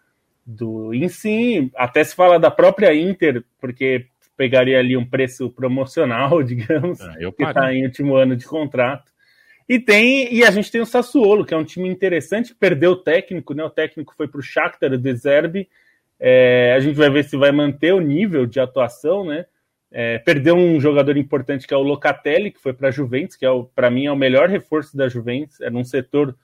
[0.47, 1.71] do Insim.
[1.75, 7.45] Até se fala da própria Inter, porque pegaria ali um preço promocional, digamos, é, que
[7.45, 9.13] está em último ano de contrato.
[9.69, 12.97] E tem e a gente tem o Sassuolo, que é um time interessante, perdeu o
[12.97, 13.65] técnico, né?
[13.65, 15.69] O técnico foi para o Shakhtar, o Deserbe.
[16.19, 19.47] É, a gente vai ver se vai manter o nível de atuação, né?
[19.97, 23.47] É, perdeu um jogador importante que é o Locatelli, que foi para a Juventus, que
[23.47, 26.37] é para mim é o melhor reforço da Juventus, era um setor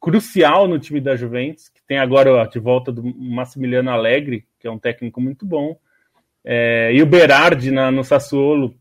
[0.00, 4.66] crucial no time da Juventus, que tem agora ó, de volta do Massimiliano Alegre, que
[4.66, 5.78] é um técnico muito bom.
[6.44, 8.74] É, e o Berardi na, no Sassuolo,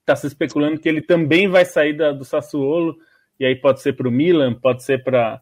[0.00, 2.98] está se especulando que ele também vai sair da, do Sassuolo,
[3.40, 5.40] e aí pode ser para o Milan, pode ser para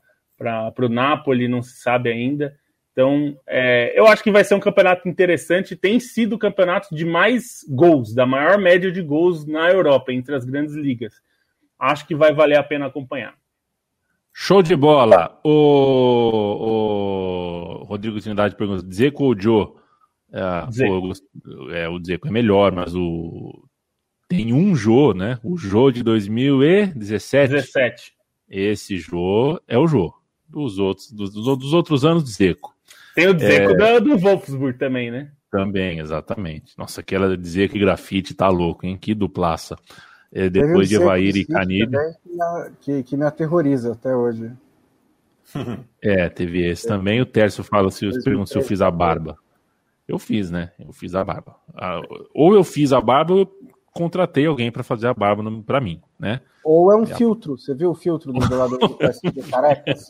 [0.79, 2.57] o Napoli, não se sabe ainda.
[2.96, 5.76] Então, é, eu acho que vai ser um campeonato interessante.
[5.76, 10.35] Tem sido o campeonato de mais gols, da maior média de gols na Europa, entre
[10.35, 11.12] as grandes ligas.
[11.78, 13.35] Acho que vai valer a pena acompanhar.
[14.32, 15.38] Show de bola!
[15.44, 15.50] O,
[17.82, 19.74] o Rodrigo Trindade pergunta: Zeco ou Joe?
[20.32, 21.12] É, Zeco.
[21.44, 23.62] O, é, o Zeco é melhor, mas o.
[24.26, 25.38] Tem um Jô, né?
[25.44, 27.52] O Jô de 2017.
[27.52, 28.14] 17.
[28.48, 30.14] Esse Jô é o Jô.
[30.48, 32.74] Dos outros, dos, dos outros anos, Zeco.
[33.16, 33.98] Tem o Dzeko é...
[33.98, 35.31] do Wolfsburg também, né?
[35.50, 36.76] Também, exatamente.
[36.76, 38.98] Nossa, aquela dizer que grafite tá louco, hein?
[39.00, 39.74] Que duplaça.
[40.31, 41.98] É, depois de Evair e Canilho.
[42.83, 44.52] Que, que me aterroriza até hoje.
[46.02, 47.20] É, teve esse também.
[47.20, 49.37] O Tércio fala se, pergunta se eu fiz a barba.
[50.07, 50.70] Eu fiz, né?
[50.79, 51.57] Eu fiz a barba.
[51.74, 52.00] Ah,
[52.35, 56.00] ou eu fiz a barba ou eu contratei alguém para fazer a barba para mim,
[56.18, 56.40] né?
[56.68, 57.57] Ou é um filtro.
[57.57, 60.09] Você viu o filtro do jogador de carecas?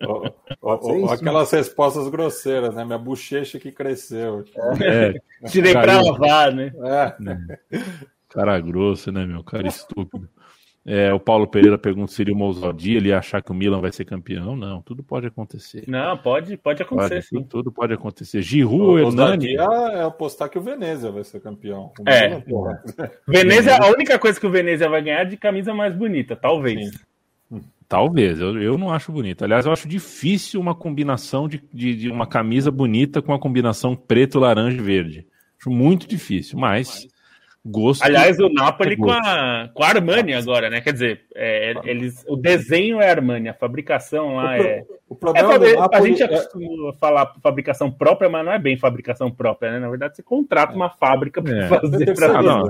[0.00, 2.86] Ou, ou, ou aquelas respostas grosseiras, né?
[2.86, 4.46] Minha bochecha que cresceu.
[4.80, 5.10] É.
[5.10, 5.14] É.
[5.50, 6.72] Tirei para lavar, né?
[6.82, 7.58] É.
[8.30, 9.44] Cara grosso, né, meu?
[9.44, 10.26] Cara estúpido.
[10.90, 13.92] É, o Paulo Pereira pergunta se seria uma ousadia ele achar que o Milan vai
[13.92, 14.56] ser campeão.
[14.56, 15.84] Não, tudo pode acontecer.
[15.86, 17.42] Não, pode, pode acontecer, pode, sim.
[17.42, 18.40] Tudo, pode acontecer.
[18.40, 19.56] Giroud, Hernani...
[19.56, 21.92] é apostar que o Venezia vai ser campeão.
[22.00, 22.42] O é.
[23.28, 26.88] Venezia, a única coisa que o Venezia vai ganhar é de camisa mais bonita, talvez.
[26.88, 27.60] Sim.
[27.86, 29.44] Talvez, eu, eu não acho bonito.
[29.44, 33.94] Aliás, eu acho difícil uma combinação de, de, de uma camisa bonita com a combinação
[33.94, 35.26] preto, laranja e verde.
[35.58, 37.06] Acho muito difícil, mas
[37.68, 38.02] gosto.
[38.02, 40.80] Aliás, o Napoli é com, a, com a Armani agora, né?
[40.80, 44.84] Quer dizer, é, eles, o desenho é Armani, a fabricação lá o pro, é.
[45.08, 46.92] O problema é, do Napoli a gente acostuma é...
[46.98, 49.78] falar fabricação própria, mas não é bem fabricação própria, né?
[49.78, 51.68] Na verdade, você contrata uma fábrica para é.
[51.68, 52.14] fazer.
[52.14, 52.62] Pra ah,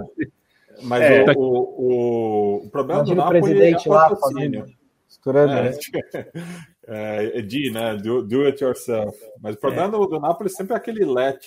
[0.83, 1.25] mas é.
[1.37, 4.65] o, o, o, o, problema Imagina do Napoli presidente é lá fazendo
[5.09, 5.53] Misturando.
[5.53, 5.73] É,
[6.89, 7.97] é, D, né?
[7.97, 9.17] Do, do it yourself.
[9.43, 9.91] Mas o problema é.
[9.91, 11.47] do, do Napoli sempre é aquele let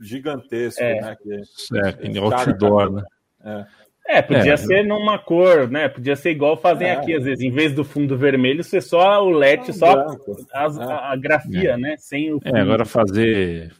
[0.00, 1.00] gigantesco, é.
[1.00, 1.16] né?
[1.20, 3.02] Que, é, que outdoor, né?
[3.44, 3.64] É.
[4.04, 5.88] É, podia é, ser numa cor, né?
[5.88, 6.92] Podia ser igual fazem é.
[6.92, 10.06] aqui, às vezes, em vez do fundo vermelho, ser só o LED, ah, só
[10.52, 10.82] as, é.
[10.82, 11.94] a, a, grafia, né?
[11.98, 12.56] Sem o fundo.
[12.56, 13.72] É, agora fazer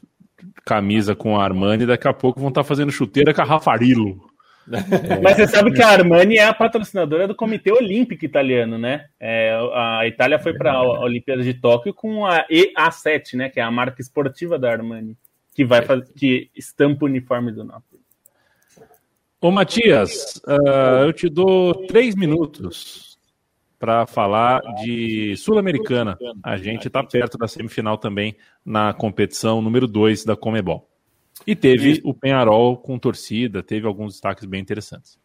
[0.65, 4.32] camisa com Armani, daqui a pouco vão estar tá fazendo chuteira com a Rafarilo.
[5.23, 9.07] Mas você sabe que a Armani é a patrocinadora do Comitê Olímpico Italiano, né?
[9.19, 13.49] É, a Itália foi para a Olimpíada de Tóquio com a EA7, né?
[13.49, 15.17] Que é a marca esportiva da Armani,
[15.55, 18.03] que vai fazer, que estampa o uniforme do Napoli.
[19.41, 23.19] Ô Matias, uh, eu te dou três minutos
[23.83, 26.17] para falar de Sul-Americana.
[26.41, 30.89] A gente está perto da semifinal também na competição número 2 da Comebol.
[31.47, 35.19] E teve o Penharol com torcida, teve alguns destaques bem interessantes.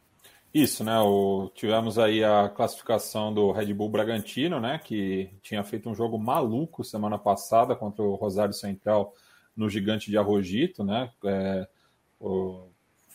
[0.53, 0.97] Isso, né?
[0.99, 4.79] O, tivemos aí a classificação do Red Bull Bragantino, né?
[4.83, 9.13] Que tinha feito um jogo maluco semana passada contra o Rosário Central
[9.55, 11.11] no Gigante de Arrojito, né?
[11.25, 11.67] É,
[12.19, 12.69] o,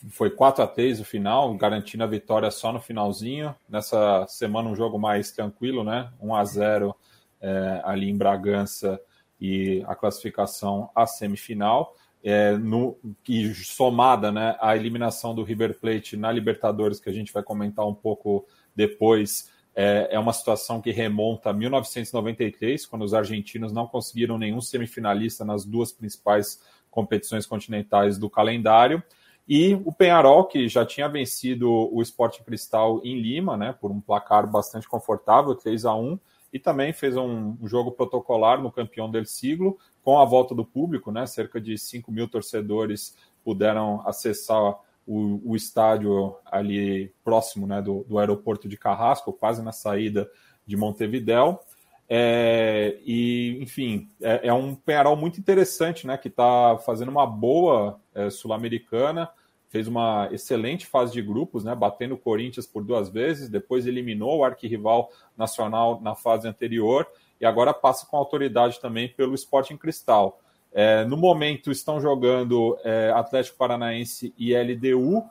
[0.09, 3.55] foi 4 a 3 o final, garantindo a vitória só no finalzinho.
[3.67, 6.11] Nessa semana um jogo mais tranquilo, né?
[6.21, 6.95] 1 a 0
[7.41, 8.99] é, ali em Bragança
[9.39, 16.15] e a classificação à semifinal é, no, que somada né, à eliminação do River Plate
[16.15, 20.91] na Libertadores, que a gente vai comentar um pouco depois, é, é uma situação que
[20.91, 28.17] remonta a 1993, quando os argentinos não conseguiram nenhum semifinalista nas duas principais competições continentais
[28.17, 29.03] do calendário.
[29.47, 33.99] E o Penharol, que já tinha vencido o Sporting Cristal em Lima, né, por um
[33.99, 36.17] placar bastante confortável, 3 a 1
[36.53, 40.63] e também fez um, um jogo protocolar no campeão del siglo, com a volta do
[40.63, 41.25] público, né?
[41.25, 48.19] Cerca de 5 mil torcedores puderam acessar o, o estádio ali próximo né, do, do,
[48.19, 50.29] aeroporto de Carrasco, quase na saída
[50.65, 51.59] de Montevidéu.
[52.07, 56.17] É, e, enfim, é, é, um Penharol muito interessante, né?
[56.17, 59.27] Que está fazendo uma boa é, sul-americana,
[59.73, 61.73] fez uma excelente fase de grupos, né?
[61.73, 67.07] Batendo o Corinthians por duas vezes, depois eliminou o arquirrival nacional na fase anterior
[67.41, 70.39] e agora passa com autoridade também pelo Sporting Cristal.
[70.71, 75.25] É, no momento estão jogando é, Atlético Paranaense e LDU.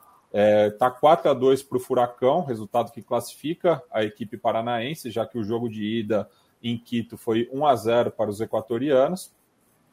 [0.73, 5.25] Está é, 4 a 2 para o Furacão, resultado que classifica a equipe paranaense, já
[5.25, 6.29] que o jogo de ida
[6.61, 9.33] em Quito foi 1 a 0 para os equatorianos.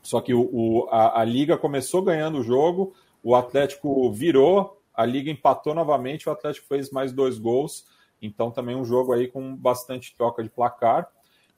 [0.01, 5.05] Só que o, o a, a Liga começou ganhando o jogo, o Atlético virou, a
[5.05, 7.85] Liga empatou novamente, o Atlético fez mais dois gols.
[8.21, 11.09] Então também um jogo aí com bastante troca de placar.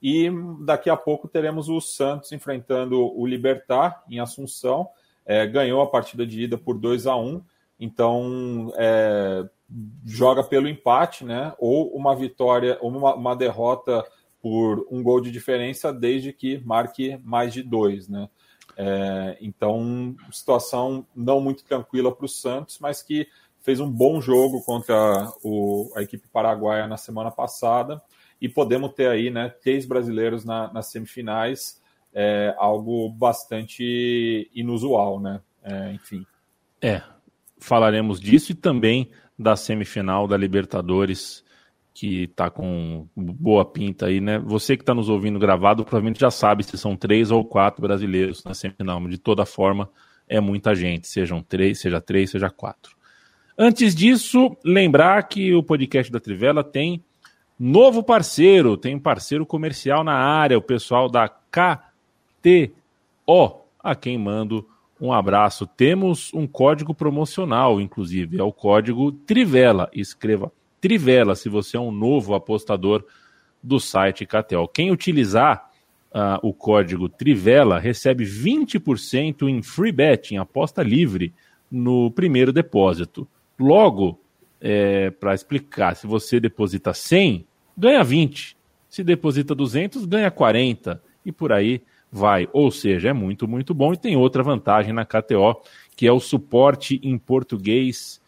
[0.02, 0.30] E
[0.62, 4.88] daqui a pouco teremos o Santos enfrentando o Libertar em Assunção.
[5.26, 7.44] É, ganhou a partida de ida por 2 a 1
[7.82, 9.44] então é,
[10.06, 11.52] joga pelo empate, né?
[11.58, 14.06] Ou uma vitória, ou uma, uma, derrota
[14.40, 18.30] por um gol de diferença, desde que marque mais de dois, né?
[18.78, 23.28] É, então, situação não muito tranquila para o Santos, mas que
[23.62, 28.02] fez um bom jogo contra o, a equipe paraguaia na semana passada
[28.40, 31.80] e podemos ter aí né, três brasileiros na, nas semifinais,
[32.14, 35.42] é, algo bastante inusual, né?
[35.64, 36.26] É, enfim.
[36.82, 37.04] É,
[37.60, 41.44] falaremos disso e também da semifinal da Libertadores,
[42.02, 44.40] que está com boa pinta aí, né?
[44.40, 48.44] Você que está nos ouvindo gravado provavelmente já sabe se são três ou quatro brasileiros
[48.44, 49.88] na semifinal, mas de toda forma
[50.28, 52.96] é muita gente, sejam três, seja três, seja quatro.
[53.56, 57.04] Antes disso, lembrar que o podcast da Trivela tem
[57.60, 62.72] Novo parceiro, tem parceiro comercial na área, o pessoal da KTO,
[63.80, 64.68] a quem mando
[65.00, 65.68] um abraço.
[65.68, 69.88] Temos um código promocional, inclusive, é o código Trivela.
[69.94, 73.06] Escreva Trivela se você é um novo apostador
[73.62, 74.68] do site KTO.
[74.68, 75.70] Quem utilizar
[76.12, 81.34] uh, o código Trivela recebe 20% em free bet, em aposta livre,
[81.70, 83.28] no primeiro depósito.
[83.60, 84.20] Logo,
[84.60, 87.46] é, para explicar, se você deposita 100,
[87.78, 88.58] ganha 20.
[88.90, 91.02] Se deposita 200, ganha 40.
[91.26, 92.50] E por aí vai.
[92.52, 93.94] Ou seja, é muito, muito bom.
[93.94, 95.62] E tem outra vantagem na KTO,
[95.96, 98.21] que é o suporte em português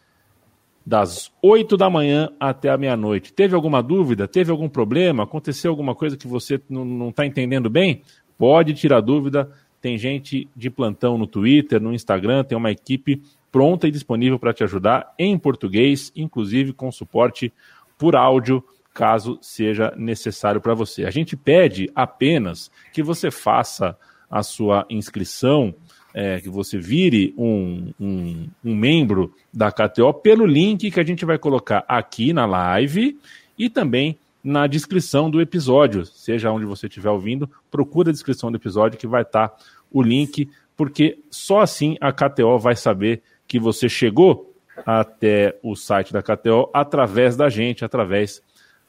[0.86, 3.32] das 8 da manhã até a meia-noite.
[3.32, 4.28] Teve alguma dúvida?
[4.28, 5.22] Teve algum problema?
[5.22, 8.02] Aconteceu alguma coisa que você não está entendendo bem?
[8.36, 9.50] Pode tirar dúvida.
[9.80, 14.52] Tem gente de plantão no Twitter, no Instagram, tem uma equipe pronta e disponível para
[14.52, 17.52] te ajudar em português, inclusive com suporte
[17.96, 21.04] por áudio, caso seja necessário para você.
[21.04, 23.96] A gente pede apenas que você faça
[24.30, 25.74] a sua inscrição
[26.14, 31.24] é, que você vire um, um, um, membro da KTO pelo link que a gente
[31.24, 33.18] vai colocar aqui na live
[33.58, 36.06] e também na descrição do episódio.
[36.06, 39.56] Seja onde você estiver ouvindo, procura a descrição do episódio que vai estar tá
[39.90, 44.54] o link, porque só assim a KTO vai saber que você chegou
[44.86, 48.40] até o site da KTO através da gente, através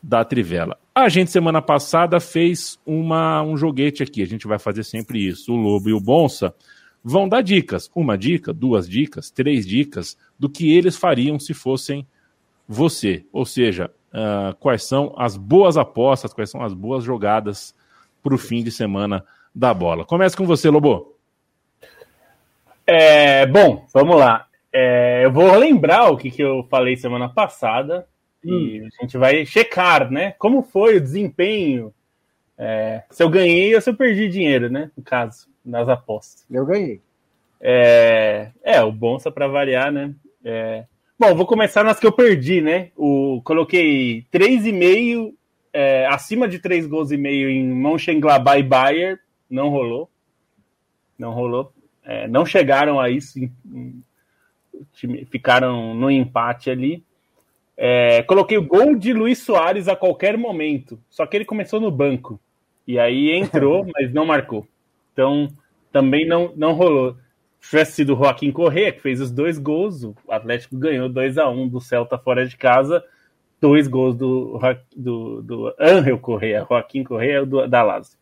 [0.02, 0.78] da Trivela.
[0.94, 4.22] A gente, semana passada, fez uma, um joguete aqui.
[4.22, 5.52] A gente vai fazer sempre isso.
[5.52, 6.54] O Lobo e o Bonsa
[7.06, 7.91] vão dar dicas.
[7.94, 12.08] Uma dica, duas dicas, três dicas do que eles fariam se fossem
[12.68, 13.24] você.
[13.32, 17.76] Ou seja, uh, quais são as boas apostas, quais são as boas jogadas
[18.24, 20.04] para o fim de semana da bola.
[20.04, 21.15] Começa com você, Lobo.
[22.88, 24.48] É, bom, vamos lá.
[24.74, 28.08] É, eu vou lembrar o que, que eu falei semana passada
[28.44, 28.50] hum.
[28.50, 30.32] e a gente vai checar, né?
[30.39, 31.94] Como foi o desempenho,
[32.58, 34.89] é, se eu ganhei ou se eu perdi dinheiro, né?
[34.98, 36.45] No caso nas apostas.
[36.49, 37.01] Eu ganhei.
[37.60, 40.13] É, é o Bonsa para variar, né?
[40.43, 40.86] É,
[41.17, 42.91] bom, vou começar nas que eu perdi, né?
[42.95, 45.34] O, coloquei 3,5,
[45.73, 50.10] é, acima de 3 gols e meio em Mönchengladbach e Bayern, não rolou.
[51.17, 51.73] Não rolou.
[52.04, 53.39] É, não chegaram a isso,
[55.32, 57.04] ficaram no empate ali.
[57.78, 61.89] É, coloquei o gol de Luiz Soares a qualquer momento, só que ele começou no
[61.89, 62.39] banco.
[62.88, 64.67] E aí entrou, mas não marcou.
[65.15, 65.47] Então,
[65.93, 67.15] também não, não rolou.
[67.62, 71.38] Se tivesse sido o Joaquim Correa, que fez os dois gols, o Atlético ganhou 2
[71.38, 73.01] a 1 um do Celta fora de casa,
[73.62, 74.60] dois gols do,
[74.93, 78.17] do, do Angel Correa, Joaquim Correa do, da Lazio.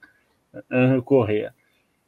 [0.71, 1.53] Angel Correa.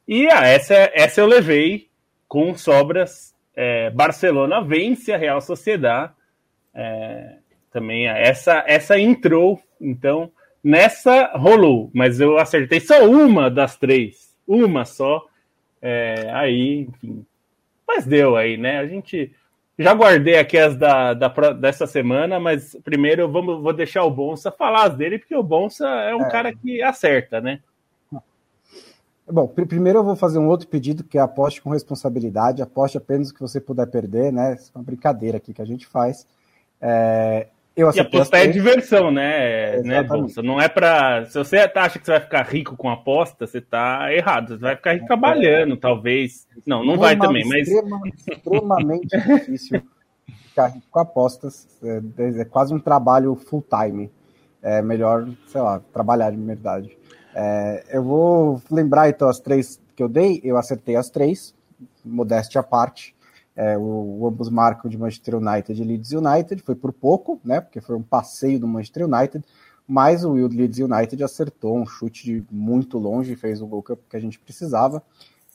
[0.06, 1.88] E ah, essa, essa eu levei
[2.28, 3.34] com sobras.
[3.54, 6.12] É, Barcelona vence a Real Sociedade.
[6.72, 7.38] É,
[7.72, 10.30] também essa, essa entrou, então
[10.62, 15.26] nessa rolou, mas eu acertei só uma das três uma só.
[15.80, 17.24] É, aí, enfim.
[17.86, 18.78] Mas deu aí, né?
[18.78, 19.34] A gente.
[19.78, 24.10] Já guardei aqui as da, da, dessa semana, mas primeiro eu vou, vou deixar o
[24.10, 26.30] Bonsa falar as dele, porque o Bonsa é um é.
[26.30, 27.60] cara que acerta, né?
[29.28, 32.96] Bom, pr primeiro eu vou fazer um outro pedido, que é aposte com responsabilidade, aposte
[32.96, 34.54] apenas o que você puder perder, né?
[34.54, 36.26] Isso é uma brincadeira aqui que a gente faz.
[36.80, 39.82] É, eu e apostar é diversão, né?
[39.82, 40.42] né Bolsa?
[40.42, 41.26] Não é para.
[41.26, 44.54] Se você acha que você vai ficar rico com aposta, você tá errado.
[44.54, 45.76] Você vai ficar rico trabalhando, é.
[45.76, 46.48] talvez.
[46.66, 47.68] Não, não vai também, mas.
[47.68, 49.82] Extremamente difícil
[50.48, 51.68] ficar rico com apostas.
[51.82, 54.10] É, é, quase um trabalho full time.
[54.62, 56.96] É melhor, sei lá, trabalhar de verdade.
[57.34, 60.40] É, eu vou lembrar então as três que eu dei.
[60.42, 61.54] Eu acertei as três,
[62.02, 63.14] modéstia à parte.
[63.56, 67.60] É, o, o, ambos marcam de Manchester United e Leeds United, foi por pouco, né?
[67.60, 69.42] Porque foi um passeio do Manchester United,
[69.88, 74.16] mas o Leeds United acertou um chute de muito longe e fez o gol que
[74.16, 75.02] a gente precisava.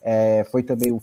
[0.02, 1.00] É, foi também o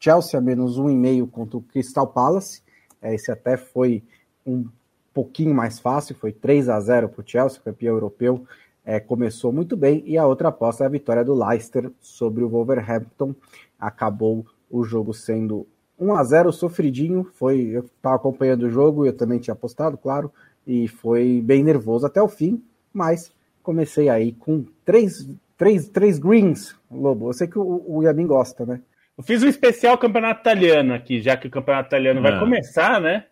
[0.00, 2.60] Chelsea menos um e meio contra o Crystal Palace.
[3.00, 4.02] É, esse até foi
[4.44, 4.66] um
[5.14, 8.44] pouquinho mais fácil, foi 3 a 0 para o Chelsea, campeão europeu.
[8.84, 10.02] É, começou muito bem.
[10.04, 13.32] E a outra aposta é a vitória do Leicester sobre o Wolverhampton.
[13.78, 15.66] Acabou o jogo sendo
[15.98, 20.32] 1 a 0 sofridinho, foi, eu estava acompanhando o jogo, eu também tinha apostado, claro,
[20.66, 26.76] e foi bem nervoso até o fim, mas comecei aí com três, três, três greens,
[26.90, 27.28] Lobo.
[27.28, 28.80] Eu sei que o, o Yamin gosta, né?
[29.16, 32.38] Eu fiz um especial campeonato italiano aqui, já que o campeonato italiano vai é.
[32.38, 33.26] começar, né?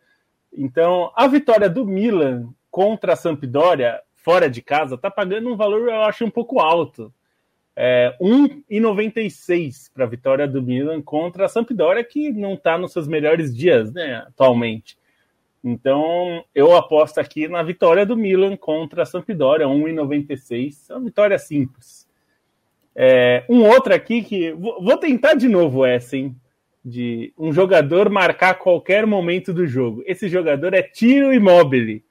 [0.52, 5.88] Então, a vitória do Milan contra a Sampdoria, fora de casa, tá pagando um valor,
[5.88, 7.12] eu acho, um pouco alto.
[7.82, 13.08] É, 1,96 para a vitória do Milan contra a Sampdoria, que não está nos seus
[13.08, 14.98] melhores dias né, atualmente.
[15.64, 20.90] Então, eu aposto aqui na vitória do Milan contra a Sampdoria, 1,96.
[20.90, 22.06] É uma vitória simples.
[22.94, 24.52] É, um outro aqui que.
[24.52, 26.36] Vou tentar de novo essa, hein?
[26.84, 30.02] De um jogador marcar qualquer momento do jogo.
[30.04, 32.04] Esse jogador é Tiro Immobile,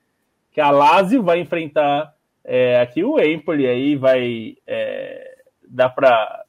[0.51, 2.11] que a Lazio vai enfrentar
[2.43, 4.55] é, aqui o Empoli, aí vai.
[4.65, 5.28] É,
[5.69, 6.45] dá para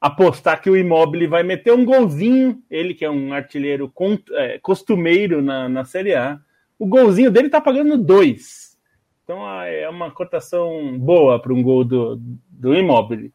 [0.00, 3.92] apostar que o Immobile vai meter um golzinho, ele que é um artilheiro
[4.32, 6.38] é, costumeiro na, na Série A,
[6.78, 8.76] o golzinho dele tá pagando dois.
[9.24, 13.32] Então é uma cotação boa para um gol do, do Immobile.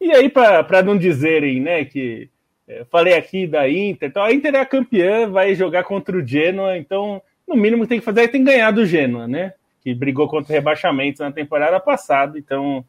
[0.00, 2.28] E aí, para não dizerem né, que
[2.66, 6.26] é, falei aqui da Inter, então a Inter é a campeã, vai jogar contra o
[6.26, 9.54] Genoa, então no mínimo tem que fazer tem que ganhar do Genoa, né?
[9.80, 12.84] Que brigou contra rebaixamentos na temporada passada, então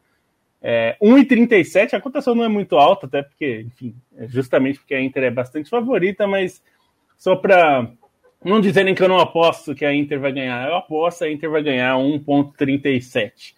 [0.65, 5.01] é, 1,37, a cotação não é muito alta, até porque, enfim, é justamente porque a
[5.01, 6.63] Inter é bastante favorita, mas
[7.17, 7.91] só para
[8.43, 11.51] não dizerem que eu não aposto que a Inter vai ganhar, eu aposto a Inter
[11.51, 13.55] vai ganhar 1,37.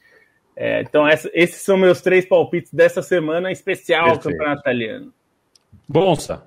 [0.56, 4.30] É, então, essa, esses são meus três palpites dessa semana, especial Perfeito.
[4.30, 5.14] Campeonato Italiano.
[5.88, 6.44] Bonsa.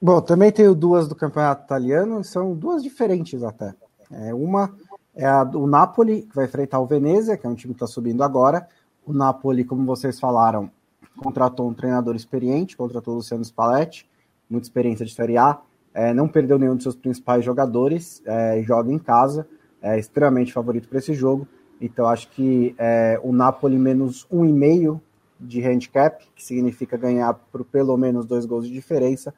[0.00, 3.74] Bom, também tenho duas do Campeonato Italiano, são duas diferentes até.
[4.10, 4.74] É, uma
[5.14, 7.86] é a do Napoli, que vai enfrentar o Venezia, que é um time que está
[7.86, 8.66] subindo agora.
[9.04, 10.70] O Napoli, como vocês falaram,
[11.16, 14.08] contratou um treinador experiente, contratou o Luciano Spalletti,
[14.48, 15.60] muita experiência de Série A,
[15.94, 19.46] é, não perdeu nenhum dos seus principais jogadores, é, joga em casa,
[19.80, 21.46] é extremamente favorito para esse jogo.
[21.80, 25.00] Então acho que é, o Napoli menos um e meio
[25.38, 29.34] de handicap, que significa ganhar por pelo menos dois gols de diferença,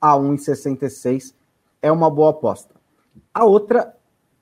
[0.00, 1.34] a 1,66
[1.82, 2.74] é uma boa aposta.
[3.34, 3.96] A outra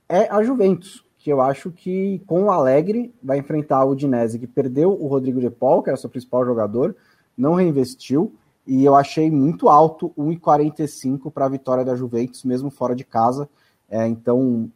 [0.09, 4.47] é a Juventus, que eu acho que com o Alegre vai enfrentar o Udinese, que
[4.47, 6.95] perdeu o Rodrigo de Paul, que era seu principal jogador,
[7.37, 8.33] não reinvestiu,
[8.65, 13.49] e eu achei muito alto 1,45 para a vitória da Juventus, mesmo fora de casa.
[13.91, 14.71] É, então,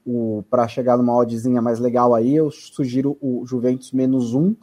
[0.50, 4.56] para chegar numa oddzinha mais legal aí, eu sugiro o Juventus menos 1,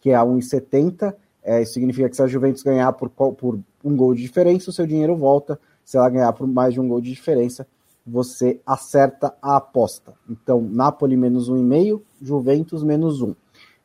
[0.00, 1.14] que é a 1,70.
[1.42, 4.72] É, isso significa que se a Juventus ganhar por, por um gol de diferença, o
[4.72, 5.60] seu dinheiro volta.
[5.84, 7.66] Se ela ganhar por mais de um gol de diferença,
[8.06, 10.12] você acerta a aposta.
[10.28, 13.34] Então, Napoli menos 1,5, Juventus menos 1.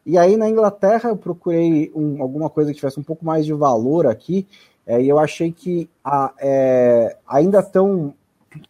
[0.05, 3.53] E aí na Inglaterra eu procurei um, alguma coisa que tivesse um pouco mais de
[3.53, 4.47] valor aqui,
[4.86, 8.13] é, e eu achei que a, é, ainda estão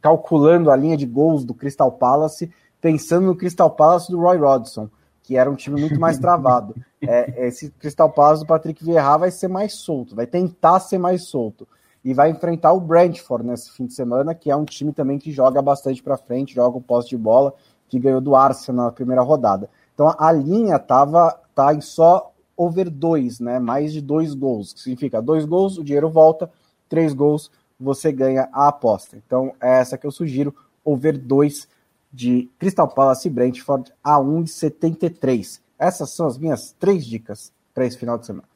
[0.02, 4.90] calculando a linha de gols do Crystal Palace, pensando no Crystal Palace do Roy Rodson,
[5.24, 6.76] que era um time muito mais travado.
[7.02, 11.24] É, esse Crystal Palace do Patrick Vieira vai ser mais solto, vai tentar ser mais
[11.28, 11.66] solto.
[12.04, 15.32] E vai enfrentar o Brentford nesse fim de semana, que é um time também que
[15.32, 17.54] joga bastante para frente, joga o posse de bola,
[17.88, 19.70] que ganhou do Arsenal na primeira rodada.
[19.94, 23.60] Então a linha tava tá em só over 2, né?
[23.60, 26.50] Mais de dois gols, que significa dois gols, o dinheiro volta,
[26.88, 29.16] três gols, você ganha a aposta.
[29.16, 31.68] Então, é essa que eu sugiro, over 2
[32.12, 35.62] de Crystal Palace e Brentford a 1,73.
[35.78, 38.50] Essas são as minhas três dicas para esse final de semana.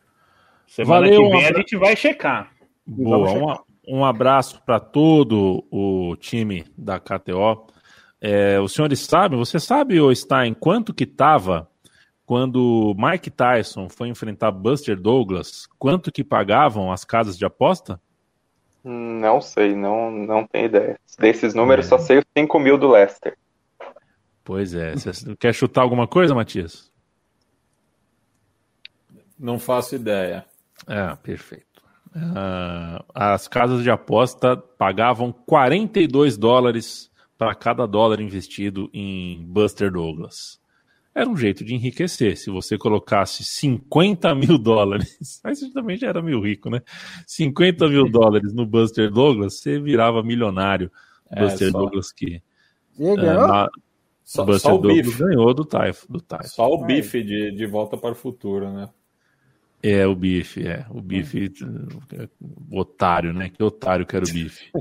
[0.67, 2.51] Semana Valeu, que vem a gente vai checar.
[2.85, 3.57] Boa.
[3.87, 7.67] Um, um abraço para todo o time da KTO.
[8.21, 11.69] É, os senhores sabem, você sabe ou está em quanto que estava
[12.25, 17.99] quando Mike Tyson foi enfrentar Buster Douglas, quanto que pagavam as casas de aposta?
[18.83, 20.99] Não sei, não, não tenho ideia.
[21.19, 21.89] Desses números, é.
[21.89, 23.37] só sei os 5 mil do Leicester.
[24.43, 24.93] Pois é.
[24.93, 26.91] Você quer chutar alguma coisa, Matias?
[29.39, 30.45] Não faço ideia.
[30.87, 31.72] É, perfeito.
[32.15, 40.61] Uh, as casas de aposta pagavam 42 dólares para cada dólar investido em Buster Douglas
[41.15, 42.35] era um jeito de enriquecer.
[42.37, 46.81] Se você colocasse 50 mil dólares, aí você também já era meio rico, né?
[47.27, 50.91] 50 mil dólares no Buster Douglas, você virava milionário.
[51.29, 51.79] É, Buster só...
[51.79, 52.41] Douglas que.
[52.97, 53.47] E ganhou?
[53.47, 53.67] Na...
[54.23, 55.19] Só, Buster só o Douglas bife.
[55.19, 56.05] ganhou do Taif.
[56.09, 56.49] Do Taif.
[56.49, 58.89] Só o bife de, de volta para o futuro, né?
[59.83, 60.85] É, o bife, é.
[60.89, 61.51] O bife,
[62.71, 63.49] o otário, né?
[63.49, 64.71] Que otário que era o bife.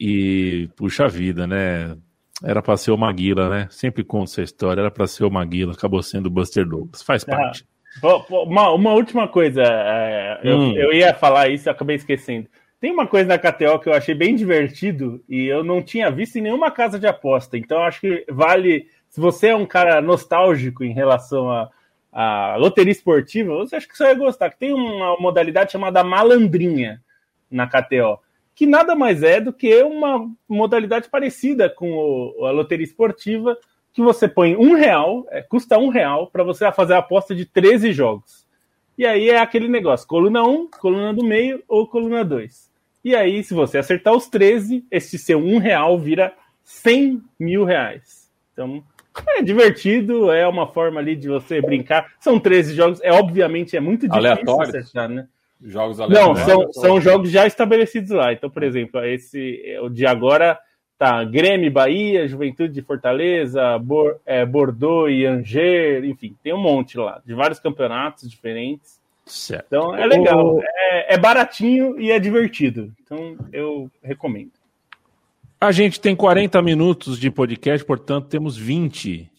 [0.00, 1.96] E, puxa vida, né?
[2.42, 3.68] Era para ser o Maguila, né?
[3.70, 4.80] Sempre conto essa história.
[4.80, 7.04] Era para ser o Maguila, acabou sendo o Buster Douglas.
[7.04, 7.64] Faz ah, parte.
[8.02, 9.62] Ah, uma, uma, última coisa.
[9.62, 10.72] É, hum.
[10.72, 12.48] eu, eu, ia falar isso, acabei esquecendo.
[12.80, 16.34] Tem uma coisa na KTO que eu achei bem divertido e eu não tinha visto
[16.34, 17.56] em nenhuma casa de aposta.
[17.56, 18.88] Então acho que vale.
[19.08, 21.70] Se você é um cara nostálgico em relação a,
[22.12, 24.50] a loteria esportiva, você acha que você vai gostar.
[24.50, 27.02] Que tem uma modalidade chamada malandrinha
[27.50, 28.20] na KTO
[28.54, 33.56] que nada mais é do que uma modalidade parecida com o, a loteria esportiva,
[33.92, 37.44] que você põe um real, é, custa um real, para você fazer a aposta de
[37.44, 38.46] 13 jogos.
[38.96, 42.70] E aí é aquele negócio, coluna 1, coluna do meio ou coluna 2.
[43.04, 46.32] E aí, se você acertar os 13, esse seu um real vira
[46.62, 48.30] 100 mil reais.
[48.52, 48.84] Então,
[49.28, 52.12] é divertido, é uma forma ali de você brincar.
[52.18, 54.68] São 13 jogos, é obviamente é muito difícil Aleatório.
[54.68, 55.26] acertar, né?
[55.64, 58.32] Jogos Não, são, são jogos já estabelecidos lá.
[58.32, 60.58] Então, por exemplo, esse o de agora
[60.98, 66.96] tá Grêmio, Bahia, Juventude de Fortaleza, Bor, é, Bordeaux e Angers, enfim, tem um monte
[66.96, 69.00] lá, de vários campeonatos diferentes.
[69.24, 69.66] Certo.
[69.66, 70.62] Então é legal, o...
[70.62, 72.92] é, é baratinho e é divertido.
[73.02, 74.52] Então eu recomendo.
[75.62, 79.30] A gente tem 40 minutos de podcast, portanto temos 20,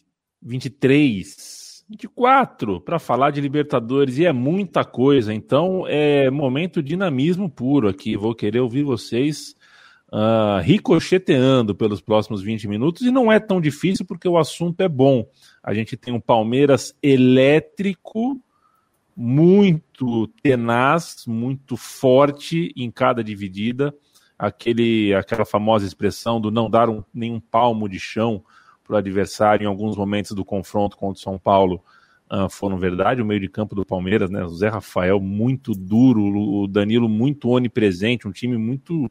[0.42, 5.34] 23 24 para falar de Libertadores e é muita coisa.
[5.34, 8.16] Então é momento dinamismo puro aqui.
[8.16, 9.54] Vou querer ouvir vocês
[10.14, 14.88] uh, ricocheteando pelos próximos 20 minutos, e não é tão difícil porque o assunto é
[14.88, 15.28] bom.
[15.62, 18.42] A gente tem um Palmeiras elétrico,
[19.14, 23.94] muito tenaz, muito forte em cada dividida.
[24.46, 28.44] Aquele, aquela famosa expressão do não dar um, nenhum palmo de chão
[28.84, 31.82] para o adversário em alguns momentos do confronto contra o São Paulo
[32.30, 33.22] uh, foram verdade.
[33.22, 34.44] O meio de campo do Palmeiras, né?
[34.44, 39.10] O Zé Rafael muito duro, o Danilo muito onipresente, um time muito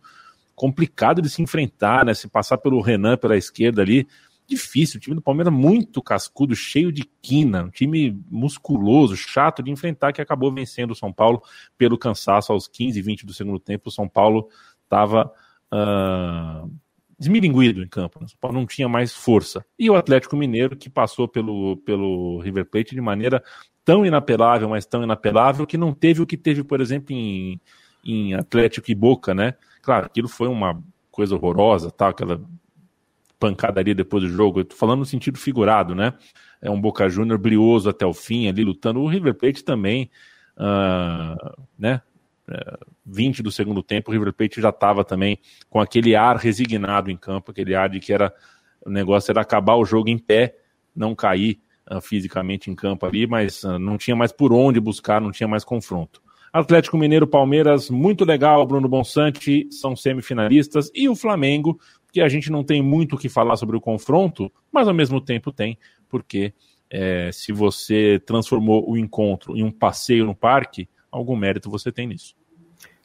[0.54, 2.12] complicado de se enfrentar, né?
[2.12, 4.06] Se passar pelo Renan pela esquerda ali,
[4.46, 4.98] difícil.
[4.98, 10.12] O time do Palmeiras muito cascudo, cheio de quina, um time musculoso, chato de enfrentar,
[10.12, 11.42] que acabou vencendo o São Paulo
[11.78, 13.88] pelo cansaço aos 15, 20 do segundo tempo.
[13.88, 14.48] O São Paulo
[14.92, 15.32] estava
[15.72, 16.70] uh,
[17.18, 18.20] desmilinguido em campo.
[18.20, 18.28] Né?
[18.28, 19.64] São Paulo não tinha mais força.
[19.78, 23.42] E o Atlético Mineiro, que passou pelo, pelo River Plate de maneira
[23.84, 27.60] tão inapelável, mas tão inapelável, que não teve o que teve, por exemplo, em,
[28.04, 29.54] em Atlético e Boca, né?
[29.80, 30.80] Claro, aquilo foi uma
[31.10, 32.08] coisa horrorosa, tá?
[32.08, 32.40] aquela
[33.40, 34.60] pancadaria depois do jogo.
[34.60, 36.12] Eu tô falando no sentido figurado, né?
[36.60, 39.00] É um Boca Júnior brioso até o fim, ali lutando.
[39.00, 40.08] O River Plate também,
[40.56, 42.02] uh, né?
[43.06, 45.38] 20 é, do segundo tempo, o River Plate já estava também
[45.70, 48.32] com aquele ar resignado em campo, aquele ar de que era
[48.84, 50.56] o negócio era acabar o jogo em pé,
[50.94, 55.20] não cair uh, fisicamente em campo ali, mas uh, não tinha mais por onde buscar,
[55.20, 56.20] não tinha mais confronto.
[56.52, 61.80] Atlético Mineiro, Palmeiras, muito legal, Bruno Bonsante são semifinalistas e o Flamengo,
[62.12, 65.18] que a gente não tem muito o que falar sobre o confronto, mas ao mesmo
[65.18, 65.78] tempo tem,
[66.10, 66.52] porque
[66.90, 72.08] é, se você transformou o encontro em um passeio no parque, algum mérito você tem
[72.08, 72.34] nisso.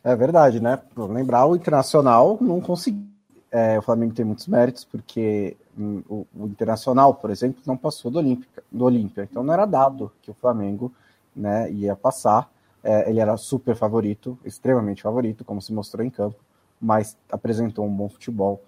[0.03, 0.82] É verdade, né?
[0.95, 3.05] lembrar, o Internacional não conseguiu.
[3.51, 8.12] É, o Flamengo tem muitos méritos, porque hum, o, o, Internacional, por exemplo, não passou
[8.12, 9.28] do Olímpica, do Olímpia.
[9.30, 10.93] Então não era dado que o Flamengo
[11.36, 12.49] né, ia passar.
[12.84, 16.38] É, ele era super favorito, extremamente favorito, como se mostrou em campo,
[16.80, 18.62] mas apresentou um bom futebol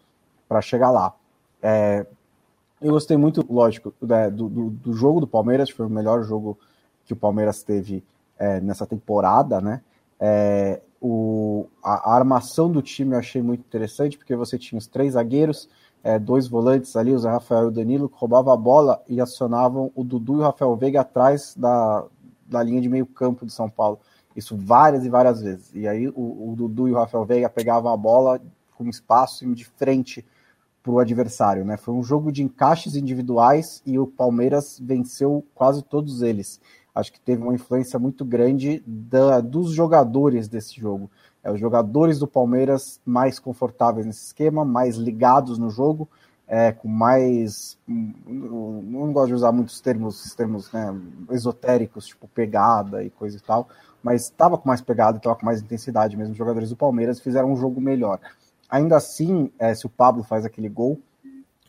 [0.48, 1.14] para chegar lá.
[1.62, 2.06] É,
[2.82, 6.58] eu gostei muito, lógico, né, do, do, do, jogo do Palmeiras, foi o melhor jogo
[7.06, 8.04] que o Palmeiras teve
[8.40, 9.82] é, nessa temporada, né?
[10.20, 14.88] É, o, a, a, armação do time eu achei muito interessante, porque você tinha os
[14.88, 15.70] três zagueiros,
[16.04, 19.22] é, dois volantes ali, o Zé Rafael e o Danilo, que roubavam a bola e
[19.22, 22.06] acionavam o Dudu e o Rafael Veiga atrás da,
[22.48, 24.00] da linha de meio campo de São Paulo.
[24.36, 25.74] Isso várias e várias vezes.
[25.74, 28.42] E aí o, o Dudu e o Rafael Veiga pegavam a bola
[28.76, 30.26] com espaço de frente
[30.82, 31.66] para o adversário.
[31.66, 31.78] Né?
[31.78, 36.60] Foi um jogo de encaixes individuais e o Palmeiras venceu quase todos eles.
[36.94, 41.10] Acho que teve uma influência muito grande da, dos jogadores desse jogo.
[41.44, 46.10] É, os jogadores do Palmeiras mais confortáveis nesse esquema, mais ligados no jogo,
[46.48, 47.78] é, com mais.
[47.88, 53.70] Não gosto de usar muitos termos, termos né, esotéricos, tipo pegada e coisa e tal,
[54.02, 56.32] mas estava com mais pegada, estava com mais intensidade mesmo.
[56.32, 58.20] Os jogadores do Palmeiras fizeram um jogo melhor.
[58.70, 61.00] Ainda assim, é, se o Pablo faz aquele gol,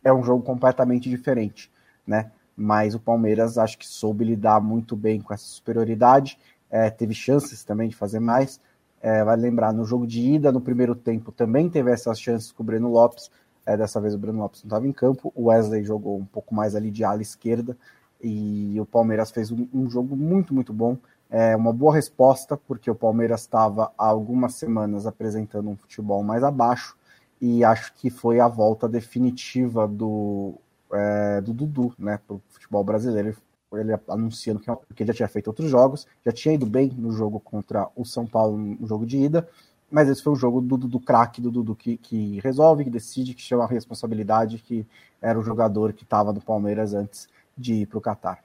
[0.03, 1.71] é um jogo completamente diferente,
[2.07, 2.31] né?
[2.57, 6.39] Mas o Palmeiras acho que soube lidar muito bem com essa superioridade,
[6.71, 8.61] é, teve chances também de fazer mais.
[9.03, 12.63] É, vai lembrar, no jogo de ida, no primeiro tempo, também teve essas chances com
[12.63, 13.31] o Breno Lopes.
[13.65, 16.55] É, dessa vez o Breno Lopes não estava em campo, o Wesley jogou um pouco
[16.55, 17.77] mais ali de ala esquerda
[18.23, 20.97] e o Palmeiras fez um, um jogo muito, muito bom
[21.31, 26.43] é uma boa resposta, porque o Palmeiras estava há algumas semanas apresentando um futebol mais
[26.43, 26.97] abaixo,
[27.41, 30.55] e acho que foi a volta definitiva do,
[30.93, 33.37] é, do Dudu né, para o futebol brasileiro.
[33.73, 34.61] Ele anunciando
[34.95, 38.27] que, já tinha feito outros jogos, já tinha ido bem no jogo contra o São
[38.27, 39.49] Paulo, no jogo de ida,
[39.89, 43.33] mas esse foi o jogo do Dudu craque, do Dudu que, que resolve, que decide,
[43.33, 44.85] que chama a responsabilidade, que
[45.23, 48.39] era o jogador que estava no Palmeiras antes de ir para o Catar.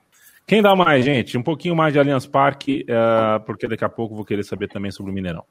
[0.45, 1.37] Quem dá mais, gente?
[1.37, 4.91] Um pouquinho mais de Allianz Parque, uh, porque daqui a pouco vou querer saber também
[4.91, 5.43] sobre o Mineirão.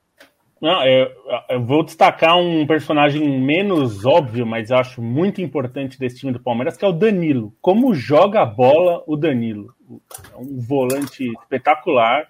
[0.61, 1.11] Não, eu,
[1.51, 6.41] eu, vou destacar um personagem menos óbvio, mas eu acho muito importante desse time do
[6.41, 7.55] Palmeiras, que é o Danilo.
[7.61, 9.75] Como joga a bola o Danilo?
[10.33, 12.27] É um volante espetacular.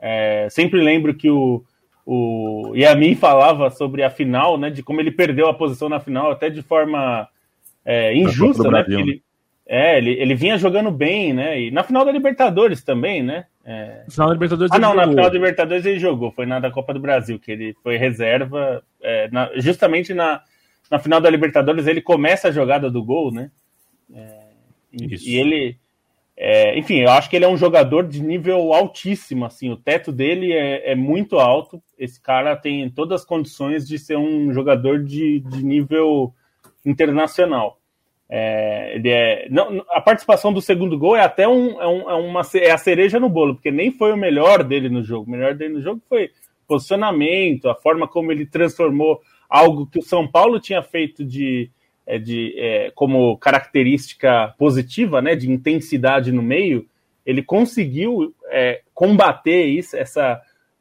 [0.00, 1.62] É, sempre lembro que o,
[2.04, 4.70] o Yamin falava sobre a final, né?
[4.70, 7.28] De como ele perdeu a posição na final, até de forma
[7.84, 8.84] é, injusta, né?
[8.88, 9.22] Ele,
[9.66, 11.60] é, ele, ele vinha jogando bem, né?
[11.60, 13.44] E na final da Libertadores também, né?
[13.70, 14.04] É...
[14.08, 16.94] Final da Libertadores ah, não, na final da Libertadores ele jogou, foi na da Copa
[16.94, 18.82] do Brasil, que ele foi reserva.
[19.02, 20.40] É, na, justamente na,
[20.90, 23.50] na final da Libertadores ele começa a jogada do gol, né?
[24.10, 24.38] É,
[24.90, 25.76] e, e, ele.
[26.34, 30.10] É, enfim, eu acho que ele é um jogador de nível altíssimo, assim, o teto
[30.10, 31.82] dele é, é muito alto.
[31.98, 36.32] Esse cara tem todas as condições de ser um jogador de, de nível
[36.86, 37.78] internacional.
[38.30, 42.14] É, ele é, não, a participação do segundo gol é até um, é, um, é,
[42.14, 45.26] uma, é a cereja no bolo, porque nem foi o melhor dele no jogo.
[45.26, 46.30] O melhor dele no jogo foi
[46.66, 51.70] posicionamento, a forma como ele transformou algo que o São Paulo tinha feito de,
[52.06, 56.86] é, de é, como característica positiva, né, de intensidade no meio,
[57.24, 60.40] ele conseguiu é, combater isso, essa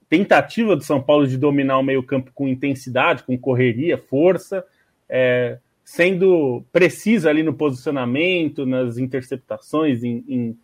[0.09, 4.65] tentativa do São Paulo de dominar o meio-campo com intensidade, com correria, força,
[5.09, 10.57] é, sendo precisa ali no posicionamento, nas interceptações, em, em,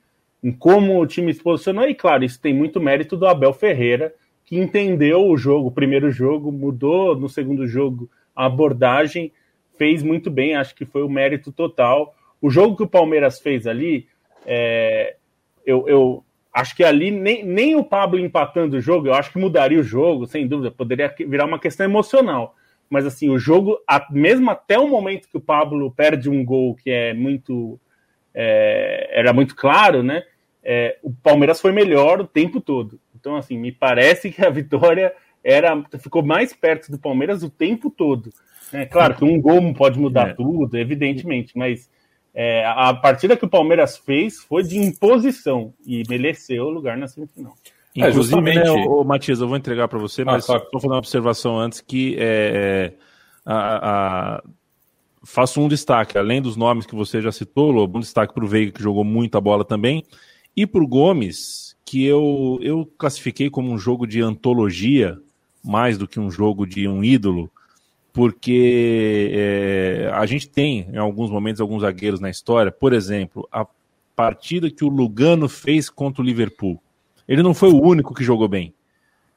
[0.44, 1.88] em, como o time se posicionou.
[1.88, 4.14] E claro, isso tem muito mérito do Abel Ferreira,
[4.44, 9.32] que entendeu o jogo, o primeiro jogo, mudou no segundo jogo a abordagem,
[9.78, 12.14] fez muito bem, acho que foi o mérito total.
[12.42, 14.06] O jogo que o Palmeiras fez ali,
[14.46, 15.16] é,
[15.66, 19.40] eu, eu acho que ali nem, nem o Pablo empatando o jogo, eu acho que
[19.40, 22.58] mudaria o jogo, sem dúvida, poderia virar uma questão emocional.
[22.90, 23.80] Mas assim, o jogo,
[24.12, 27.80] mesmo até o momento que o Pablo perde um gol que é muito.
[28.34, 30.24] É, era muito claro, né?
[30.64, 33.00] É, o Palmeiras foi melhor o tempo todo.
[33.16, 35.14] Então, assim, me parece que a vitória
[35.44, 38.32] era ficou mais perto do Palmeiras o tempo todo.
[38.72, 40.34] É claro que um gol pode mudar é.
[40.34, 41.90] tudo, evidentemente, mas
[42.34, 47.08] é, a partida que o Palmeiras fez foi de imposição e mereceu o lugar na
[47.08, 47.54] semifinal.
[47.96, 50.88] É, Inclusive, né, o, Matias, eu vou entregar para você, ah, mas ah, vou fazer
[50.88, 52.94] uma observação antes que é, é,
[53.46, 54.44] a, a,
[55.24, 58.48] faço um destaque, além dos nomes que você já citou, Lobo, um destaque para o
[58.48, 60.04] Veiga, que jogou muita bola também,
[60.56, 65.18] e para o Gomes, que eu, eu classifiquei como um jogo de antologia,
[65.64, 67.50] mais do que um jogo de um ídolo,
[68.12, 73.66] porque é, a gente tem, em alguns momentos, alguns zagueiros na história, por exemplo, a
[74.16, 76.82] partida que o Lugano fez contra o Liverpool.
[77.28, 78.74] Ele não foi o único que jogou bem,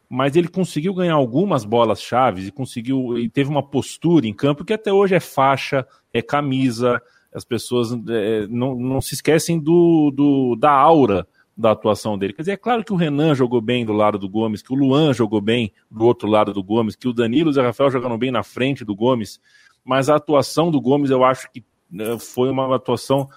[0.09, 4.65] mas ele conseguiu ganhar algumas bolas chaves e conseguiu e teve uma postura em campo
[4.65, 7.01] que até hoje é faixa, é camisa.
[7.35, 11.27] As pessoas é, não, não se esquecem do, do, da aura
[11.57, 12.35] da atuação dele.
[12.35, 14.77] Quer dizer, é claro que o Renan jogou bem do lado do Gomes, que o
[14.77, 17.91] Luan jogou bem do outro lado do Gomes, que o Danilo e o Zé Rafael
[17.91, 19.41] jogaram bem na frente do Gomes,
[19.83, 23.29] mas a atuação do Gomes eu acho que né, foi uma atuação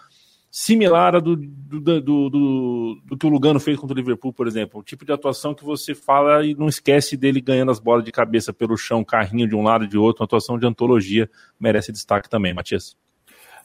[0.51, 4.47] similar à do, do, do, do, do que o Lugano fez contra o Liverpool, por
[4.47, 4.79] exemplo.
[4.79, 8.11] O tipo de atuação que você fala e não esquece dele ganhando as bolas de
[8.11, 11.29] cabeça pelo chão, carrinho de um lado e de outro, uma atuação de antologia,
[11.59, 12.97] merece destaque também, Matias.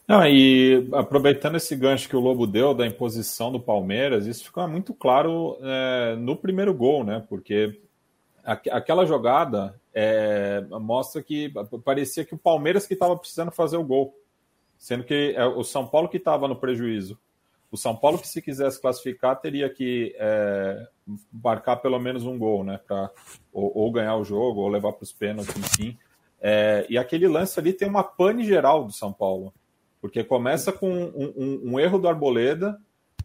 [0.06, 4.68] Não, e aproveitando esse gancho que o Lobo deu da imposição do Palmeiras, isso ficou
[4.68, 7.24] muito claro é, no primeiro gol, né?
[7.26, 7.80] Porque
[8.44, 11.50] aquela jogada é, mostra que
[11.82, 14.14] parecia que o Palmeiras que estava precisando fazer o gol,
[14.84, 17.18] sendo que é o São Paulo que estava no prejuízo.
[17.72, 20.86] O São Paulo que se quisesse classificar teria que é,
[21.32, 22.78] marcar pelo menos um gol, né?
[22.86, 23.10] Para
[23.50, 25.96] ou, ou, ganhar o jogo ou levar para os pênaltis, enfim.
[26.38, 29.54] É, e aquele lance ali tem uma pane geral do São Paulo.
[30.02, 32.78] Porque começa com um, um, um erro do Arboleda.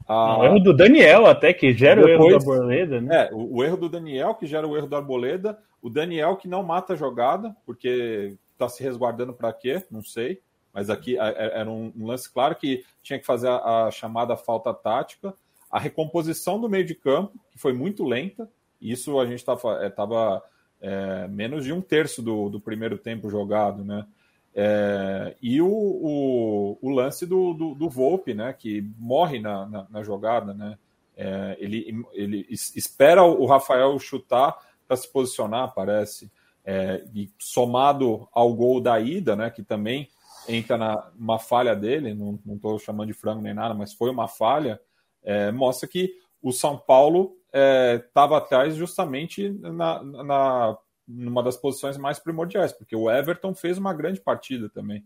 [0.07, 0.39] A...
[0.39, 3.28] Um erro do Daniel, até, que gera Depois, o erro do Arboleda, né?
[3.28, 5.60] É, o, o, erro do Daniel, que gera o erro do Arboleda.
[5.82, 9.84] O Daniel que não mata a jogada, porque está se resguardando para quê?
[9.91, 10.39] Não sei.
[10.74, 15.34] Mas aqui era um, lance claro que tinha que fazer a, a chamada falta tática.
[15.70, 18.49] A recomposição do meio de campo, que foi muito lenta.
[18.82, 20.43] Isso a gente estava
[20.82, 24.05] é, é, menos de um terço do, do primeiro tempo jogado, né?
[24.53, 29.88] É, e o, o, o, lance do, do, do, Volpe, né, que morre na, na,
[29.89, 30.78] na jogada, né,
[31.15, 34.57] é, ele, ele espera o Rafael chutar
[34.88, 36.32] para se posicionar, parece,
[36.65, 40.09] é, e somado ao gol da ida, né, que também
[40.50, 44.28] entra na uma falha dele, não estou chamando de frango nem nada, mas foi uma
[44.28, 44.80] falha,
[45.24, 50.78] é, mostra que o São Paulo estava é, atrás justamente na, na
[51.08, 55.04] numa das posições mais primordiais, porque o Everton fez uma grande partida também.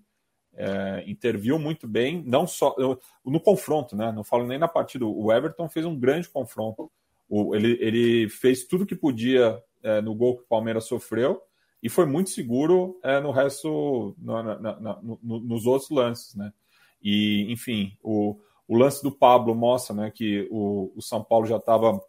[0.56, 2.76] É, interviu muito bem, não só
[3.26, 4.12] no confronto, né?
[4.12, 5.06] Não falo nem na partida.
[5.06, 6.92] O Everton fez um grande confronto.
[7.30, 11.42] O, ele, ele fez tudo que podia é, no gol que o Palmeiras sofreu
[11.84, 16.54] e foi muito seguro é, no resto, no, na, na, no, nos outros lances, né?
[17.04, 21.58] E, enfim, o, o lance do Pablo mostra né, que o, o São Paulo já
[21.58, 22.02] estava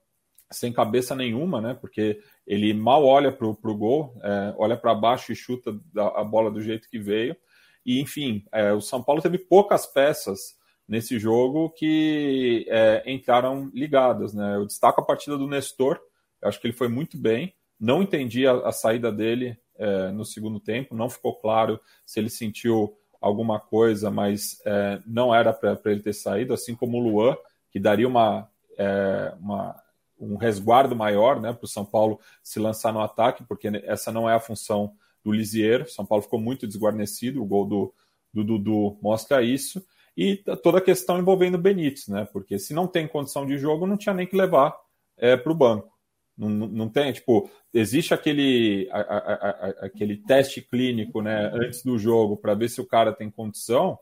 [0.49, 1.75] sem cabeça nenhuma, né?
[1.75, 6.53] Porque ele mal olha para o gol, é, olha para baixo e chuta a bola
[6.53, 7.37] do jeito que veio.
[7.85, 10.57] E, enfim, é, o São Paulo teve poucas peças
[10.87, 14.33] nesse jogo que é, entraram ligadas.
[14.33, 14.55] Né?
[14.55, 15.99] Eu destaco a partida do Nestor,
[16.45, 17.53] acho que ele foi muito bem.
[17.81, 22.31] Não entendi a, a saída dele é, no segundo tempo, não ficou claro se ele
[22.31, 27.37] sentiu alguma coisa, mas é, não era para ele ter saído, assim como o Luan,
[27.71, 29.83] que daria uma, é, uma
[30.19, 34.29] um resguardo maior né, para o São Paulo se lançar no ataque, porque essa não
[34.29, 34.93] é a função
[35.25, 35.89] do Lisieiro.
[35.89, 37.95] São Paulo ficou muito desguarnecido, o gol do,
[38.33, 39.85] do Dudu mostra isso.
[40.17, 42.25] E toda a questão envolvendo o Benítez, né?
[42.33, 44.77] Porque se não tem condição de jogo, não tinha nem que levar
[45.17, 45.93] é, para o banco.
[46.37, 51.97] Não, não tem, tipo, existe aquele, a, a, a, aquele teste clínico, né, antes do
[51.97, 53.99] jogo, para ver se o cara tem condição.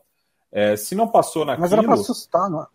[0.51, 1.61] É, se não passou naquilo...
[1.61, 2.67] Mas era para assustar, não é?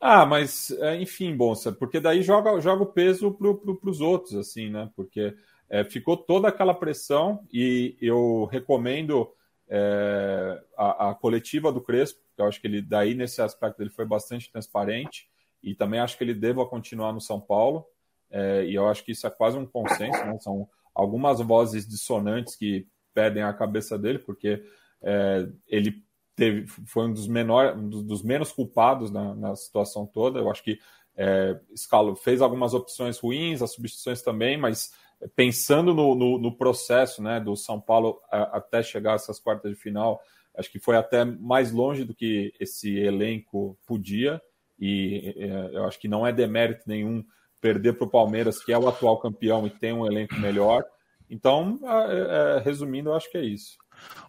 [0.00, 4.34] Ah, mas, é, enfim, Bonsa, porque daí joga, joga o peso para pro, os outros,
[4.34, 4.90] assim, né?
[4.94, 5.34] Porque
[5.68, 9.32] é, ficou toda aquela pressão e eu recomendo
[9.68, 13.88] é, a, a, coletiva do Crespo, que eu acho que ele, daí, nesse aspecto, ele
[13.88, 15.26] foi bastante transparente
[15.62, 17.86] e também acho que ele deva continuar no São Paulo,
[18.30, 20.38] é, e eu acho que isso é quase um consenso, né?
[20.40, 24.62] São algumas vozes dissonantes que pedem a cabeça dele, porque
[25.02, 26.02] é, ele
[26.34, 30.40] teve, foi um dos, menor, um dos menos culpados na, na situação toda.
[30.40, 30.78] Eu acho que
[31.16, 34.92] é, Scalo fez algumas opções ruins, as substituições também, mas
[35.36, 39.70] pensando no, no, no processo né, do São Paulo a, até chegar a essas quartas
[39.70, 40.20] de final,
[40.56, 44.40] acho que foi até mais longe do que esse elenco podia,
[44.78, 47.24] e é, eu acho que não é demérito nenhum
[47.64, 50.84] perder para o Palmeiras, que é o atual campeão e tem um elenco melhor.
[51.30, 53.78] Então, é, é, resumindo, eu acho que é isso.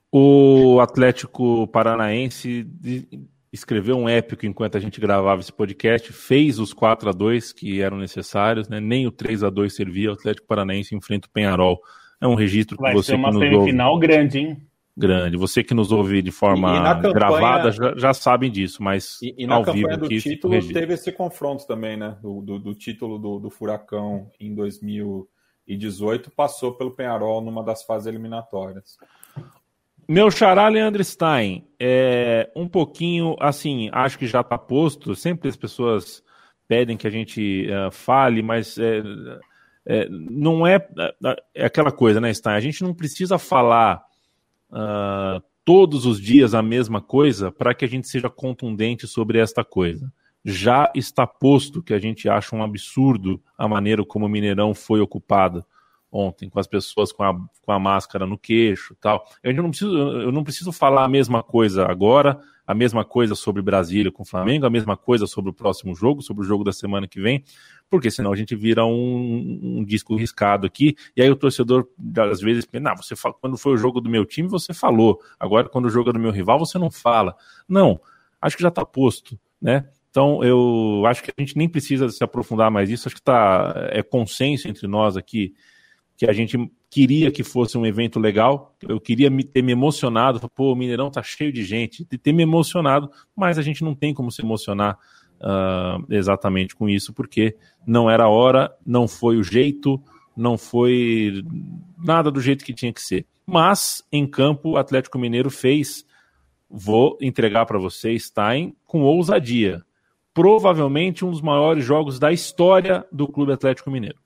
[0.10, 2.66] O Atlético Paranaense
[3.52, 7.82] escreveu um épico enquanto a gente gravava esse podcast, fez os 4 a 2 que
[7.82, 8.80] eram necessários, né?
[8.80, 11.82] nem o 3 a 2 servia, o Atlético Paranaense enfrenta o Penharol.
[12.22, 14.58] É um registro que Vai você ser uma que nos semifinal ouve, grande, hein?
[14.98, 15.36] Grande.
[15.36, 19.48] Você que nos ouve de forma campanha, gravada já, já sabem disso, mas e, e
[19.48, 22.18] na ao campanha vivo, do título teve esse confronto também, né?
[22.22, 28.08] Do, do, do título do, do Furacão em 2018 passou pelo Penharol numa das fases
[28.08, 28.98] eliminatórias.
[30.08, 35.14] Meu xará Leandro Stein, é um pouquinho assim, acho que já está posto.
[35.16, 36.24] Sempre as pessoas
[36.68, 39.02] pedem que a gente uh, fale, mas é,
[39.86, 40.76] é, não é,
[41.54, 42.56] é, aquela coisa, né, Stein?
[42.56, 44.06] A gente não precisa falar
[44.72, 49.63] uh, todos os dias a mesma coisa para que a gente seja contundente sobre esta
[49.63, 50.11] coisa.
[50.43, 54.99] Já está posto que a gente acha um absurdo a maneira como o Mineirão foi
[55.01, 55.66] ocupado
[56.16, 59.26] ontem, com as pessoas com a, com a máscara no queixo tal.
[59.43, 63.61] Eu não, preciso, eu não preciso falar a mesma coisa agora, a mesma coisa sobre
[63.61, 66.72] Brasília com o Flamengo, a mesma coisa sobre o próximo jogo, sobre o jogo da
[66.72, 67.43] semana que vem,
[67.89, 71.88] porque senão a gente vira um, um disco riscado aqui, e aí o torcedor,
[72.32, 75.70] às vezes, não, você fala, quando foi o jogo do meu time, você falou, agora
[75.70, 77.36] quando o jogo é do meu rival, você não fala.
[77.68, 77.99] Não,
[78.41, 79.88] acho que já está posto, né?
[80.09, 83.89] Então, eu acho que a gente nem precisa se aprofundar mais nisso, acho que tá,
[83.89, 85.53] é consenso entre nós aqui
[86.18, 86.57] que a gente
[86.89, 88.74] queria que fosse um evento legal.
[88.82, 92.43] Eu queria me, ter me emocionado, pô, o Mineirão tá cheio de gente, ter me
[92.43, 94.97] emocionado, mas a gente não tem como se emocionar
[95.41, 97.55] uh, exatamente com isso, porque
[97.86, 100.01] não era a hora, não foi o jeito,
[100.36, 101.43] não foi
[101.97, 103.26] nada do jeito que tinha que ser.
[103.45, 106.05] Mas em campo, o Atlético Mineiro fez,
[106.70, 109.84] vou entregar para vocês, Stein, com ousadia.
[110.34, 114.25] Provavelmente um dos maiores jogos da história do Clube Atlético Mineiro.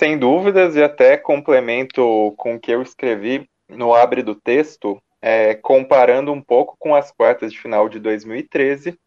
[0.00, 5.54] Sem dúvidas, e até complemento com o que eu escrevi no abre do texto, é,
[5.54, 8.98] comparando um pouco com as quartas de final de 2013,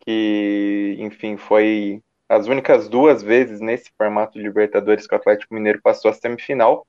[0.00, 5.80] que, enfim, foi as únicas duas vezes nesse formato de Libertadores que o Atlético Mineiro
[5.80, 6.88] passou a semifinal.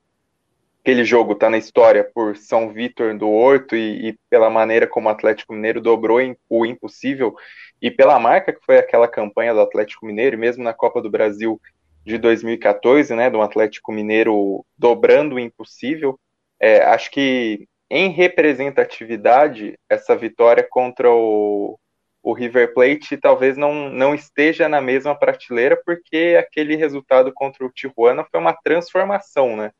[0.81, 5.09] Aquele jogo está na história por São Vitor do Horto e, e, pela maneira como
[5.09, 6.17] o Atlético Mineiro dobrou
[6.49, 7.35] o impossível
[7.79, 11.61] e pela marca que foi aquela campanha do Atlético Mineiro, mesmo na Copa do Brasil
[12.05, 16.19] de 2014, né, do Atlético Mineiro dobrando o impossível.
[16.59, 21.79] É, acho que em representatividade, essa vitória contra o,
[22.23, 27.69] o River Plate talvez não, não esteja na mesma prateleira, porque aquele resultado contra o
[27.69, 29.71] Tijuana foi uma transformação, né?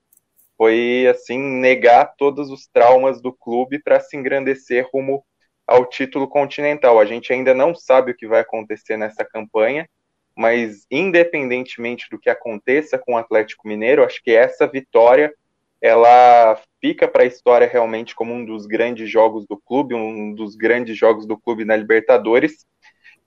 [0.58, 5.26] Foi, assim, negar todos os traumas do clube para se engrandecer rumo
[5.66, 7.00] ao título continental.
[7.00, 9.90] A gente ainda não sabe o que vai acontecer nessa campanha,
[10.36, 15.34] mas independentemente do que aconteça com o Atlético Mineiro, acho que essa vitória
[15.82, 20.56] ela fica para a história realmente como um dos grandes jogos do clube, um dos
[20.56, 22.66] grandes jogos do clube na Libertadores,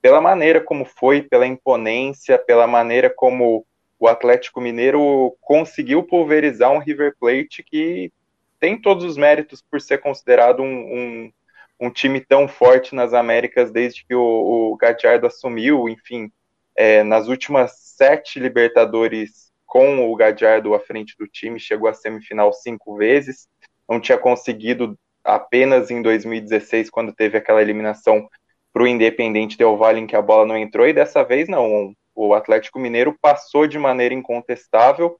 [0.01, 3.65] pela maneira como foi, pela imponência, pela maneira como
[3.99, 8.11] o Atlético Mineiro conseguiu pulverizar um River Plate que
[8.59, 11.31] tem todos os méritos por ser considerado um, um,
[11.79, 16.31] um time tão forte nas Américas desde que o, o Gadiardo assumiu, enfim,
[16.77, 22.53] é, nas últimas sete Libertadores com o Gadiardo à frente do time, chegou à semifinal
[22.53, 23.47] cinco vezes,
[23.89, 28.29] não tinha conseguido apenas em 2016, quando teve aquela eliminação
[28.71, 31.93] para o Independente Del Valle, em que a bola não entrou, e dessa vez não.
[32.15, 35.19] O Atlético Mineiro passou de maneira incontestável,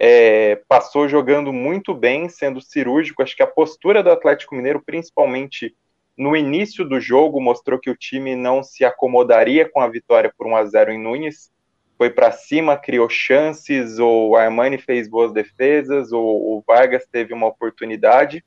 [0.00, 3.22] é, passou jogando muito bem, sendo cirúrgico.
[3.22, 5.74] Acho que a postura do Atlético Mineiro, principalmente
[6.16, 10.46] no início do jogo mostrou que o time não se acomodaria com a vitória por
[10.46, 11.52] 1 a 0 em Nunes.
[11.96, 17.32] foi para cima, criou chances, ou o Armani fez boas defesas, ou o Vargas teve
[17.32, 18.44] uma oportunidade.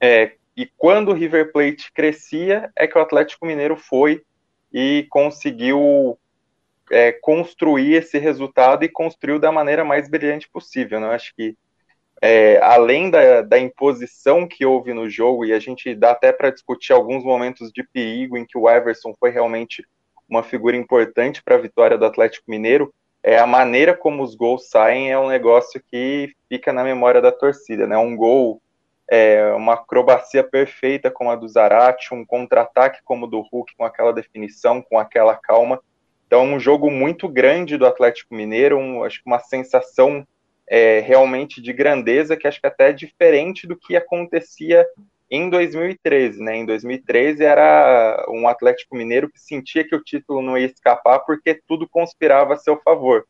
[0.00, 4.22] É, e quando o River Plate crescia, é que o Atlético Mineiro foi
[4.72, 6.18] e conseguiu
[6.90, 11.00] é, construir esse resultado e construiu da maneira mais brilhante possível.
[11.00, 11.08] Né?
[11.08, 11.56] Acho que
[12.20, 16.50] é, além da, da, imposição que houve no jogo, e a gente dá até para
[16.50, 19.84] discutir alguns momentos de perigo em que o Everson foi realmente
[20.28, 22.92] uma figura importante para a vitória do Atlético Mineiro,
[23.22, 27.32] é a maneira como os gols saem é um negócio que fica na memória da
[27.32, 27.96] torcida, né?
[27.96, 28.62] Um gol,
[29.10, 33.84] é, uma acrobacia perfeita como a do Zarate, um contra-ataque como o do Hulk, com
[33.84, 35.80] aquela definição, com aquela calma.
[36.26, 40.26] Então, um jogo muito grande do Atlético Mineiro, um, acho que uma sensação
[40.70, 44.86] é, realmente de grandeza que acho que até é diferente do que acontecia
[45.30, 46.56] em 2013, né?
[46.56, 51.60] Em 2013 era um Atlético Mineiro que sentia que o título não ia escapar porque
[51.66, 53.26] tudo conspirava a seu favor.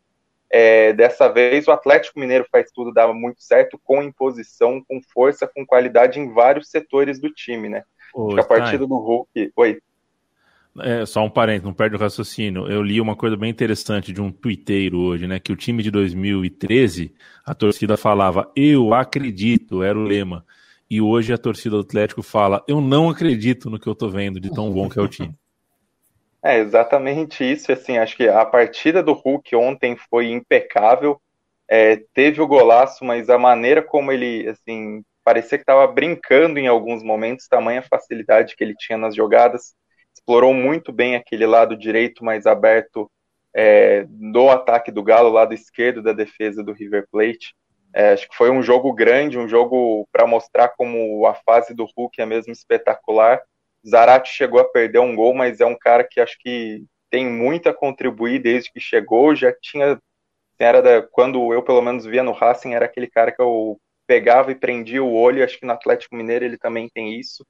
[0.50, 5.46] É, dessa vez o Atlético Mineiro faz tudo dava muito certo com imposição, com força,
[5.46, 7.82] com qualidade em vários setores do time, né?
[8.14, 9.78] Ô, a partida do Hulk, oi.
[10.80, 12.70] É, só um parênteses, não perde o raciocínio.
[12.70, 15.40] Eu li uma coisa bem interessante de um twitteiro hoje, né?
[15.40, 17.12] Que o time de 2013,
[17.44, 20.44] a torcida falava, eu acredito, era o lema.
[20.90, 24.40] E hoje a torcida do Atlético fala, eu não acredito no que eu tô vendo,
[24.40, 25.34] de tão bom que é o time.
[26.40, 27.72] É exatamente isso.
[27.72, 31.20] Assim, acho que a partida do Hulk ontem foi impecável.
[31.68, 36.68] É, teve o golaço, mas a maneira como ele, assim, parecia que estava brincando em
[36.68, 39.74] alguns momentos, tamanha facilidade que ele tinha nas jogadas
[40.18, 43.10] explorou muito bem aquele lado direito mais aberto
[43.54, 47.54] é, do ataque do Galo, lado esquerdo da defesa do River Plate.
[47.94, 51.86] É, acho que foi um jogo grande, um jogo para mostrar como a fase do
[51.96, 53.40] Hulk é mesmo espetacular.
[53.88, 57.68] Zarate chegou a perder um gol, mas é um cara que acho que tem muito
[57.68, 59.34] a contribuir desde que chegou.
[59.34, 59.98] Já tinha,
[60.58, 64.50] era da, quando eu pelo menos via no Racing, era aquele cara que eu pegava
[64.50, 65.42] e prendia o olho.
[65.42, 67.44] Acho que no Atlético Mineiro ele também tem isso.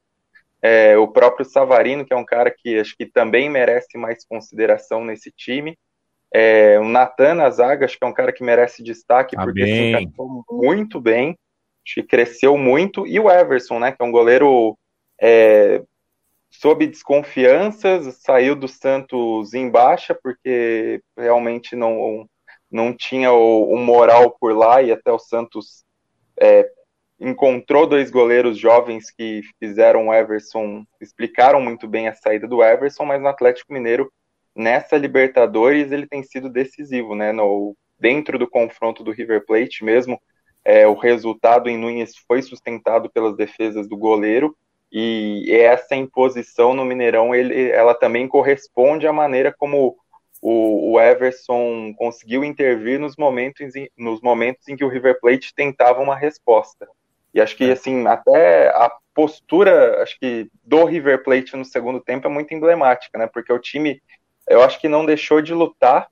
[0.61, 5.05] É, o próprio Savarino, que é um cara que acho que também merece mais consideração
[5.05, 5.79] nesse time.
[6.33, 9.65] É, o Natan na zaga, acho que é um cara que merece destaque, tá porque
[9.65, 11.39] se encaixou muito bem,
[11.87, 13.07] acho que cresceu muito.
[13.07, 14.77] E o Everson, né, que é um goleiro
[15.21, 15.83] é,
[16.51, 22.29] sob desconfianças, saiu do Santos em baixa, porque realmente não,
[22.71, 25.85] não tinha o, o moral por lá, e até o Santos
[26.37, 26.69] é,
[27.21, 33.05] encontrou dois goleiros jovens que fizeram o Everson, explicaram muito bem a saída do Everson,
[33.05, 34.13] mas no Atlético Mineiro,
[34.55, 37.33] nessa Libertadores, ele tem sido decisivo, né?
[37.33, 40.21] No, dentro do confronto do River Plate mesmo,
[40.65, 44.57] é, o resultado em Nunes foi sustentado pelas defesas do goleiro,
[44.91, 49.97] e essa imposição no Mineirão, ele, ela também corresponde à maneira como
[50.41, 56.01] o, o Everson conseguiu intervir nos momentos, nos momentos em que o River Plate tentava
[56.01, 56.89] uma resposta.
[57.39, 57.73] E acho que, é.
[57.73, 63.17] assim, até a postura, acho que, do River Plate no segundo tempo é muito emblemática,
[63.17, 63.29] né?
[63.29, 64.03] Porque o time,
[64.49, 66.09] eu acho que não deixou de lutar,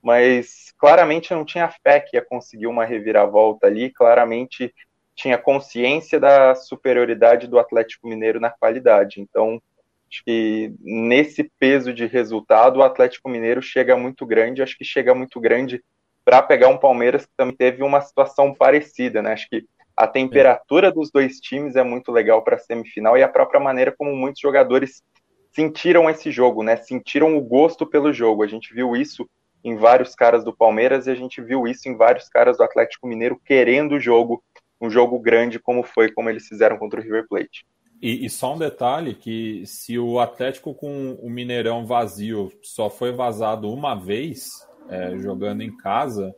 [0.00, 4.72] mas claramente não tinha fé que ia conseguir uma reviravolta ali, claramente
[5.16, 9.20] tinha consciência da superioridade do Atlético Mineiro na qualidade.
[9.20, 9.60] Então,
[10.08, 15.12] acho que nesse peso de resultado, o Atlético Mineiro chega muito grande, acho que chega
[15.12, 15.82] muito grande
[16.24, 19.32] para pegar um Palmeiras que também teve uma situação parecida, né?
[19.32, 19.66] Acho que
[19.98, 23.92] a temperatura dos dois times é muito legal para a semifinal e a própria maneira
[23.96, 25.02] como muitos jogadores
[25.50, 26.76] sentiram esse jogo, né?
[26.76, 28.44] Sentiram o gosto pelo jogo.
[28.44, 29.28] A gente viu isso
[29.64, 33.08] em vários caras do Palmeiras e a gente viu isso em vários caras do Atlético
[33.08, 34.40] Mineiro querendo o jogo,
[34.80, 37.66] um jogo grande como foi, como eles fizeram contra o River Plate.
[38.00, 43.10] E, e, só um detalhe que se o Atlético com o Mineirão vazio só foi
[43.10, 46.32] vazado uma vez é, jogando em casa,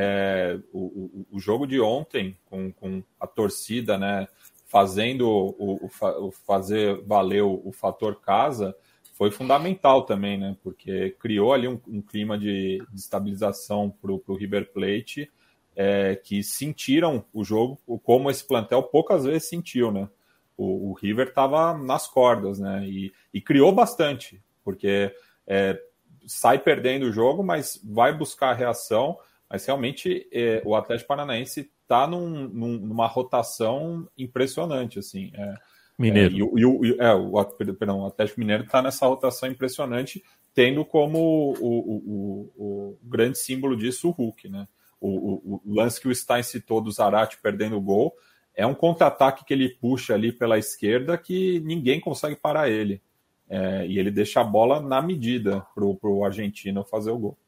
[0.00, 4.28] é, o, o, jogo de ontem, com, com a torcida, né,
[4.64, 8.76] fazendo o, o, fazer valer o, fator casa,
[9.14, 14.36] foi fundamental também, né, porque criou ali um, um clima de, de estabilização para o
[14.36, 15.28] River Plate,
[15.74, 20.08] é, que sentiram o jogo como esse plantel poucas vezes sentiu, né.
[20.56, 25.12] O, o River estava nas cordas, né, e, e criou bastante, porque
[25.44, 25.76] é,
[26.24, 29.18] sai perdendo o jogo, mas vai buscar a reação
[29.48, 35.30] mas realmente é, o Atlético Paranaense está num, num, numa rotação impressionante, assim.
[35.34, 35.54] É,
[35.98, 36.34] Mineiro.
[36.34, 40.22] É, e, e, e, é, o, perdão, o Atlético Mineiro está nessa rotação impressionante,
[40.54, 44.68] tendo como o, o, o, grande símbolo disso o Hulk, né?
[45.00, 48.12] O, lance que o Stein citou do Zarate perdendo o gol
[48.58, 53.00] é um contra-ataque que ele puxa ali pela esquerda que ninguém consegue parar ele.
[53.48, 57.38] É, e ele deixa a bola na medida para o argentino fazer o gol.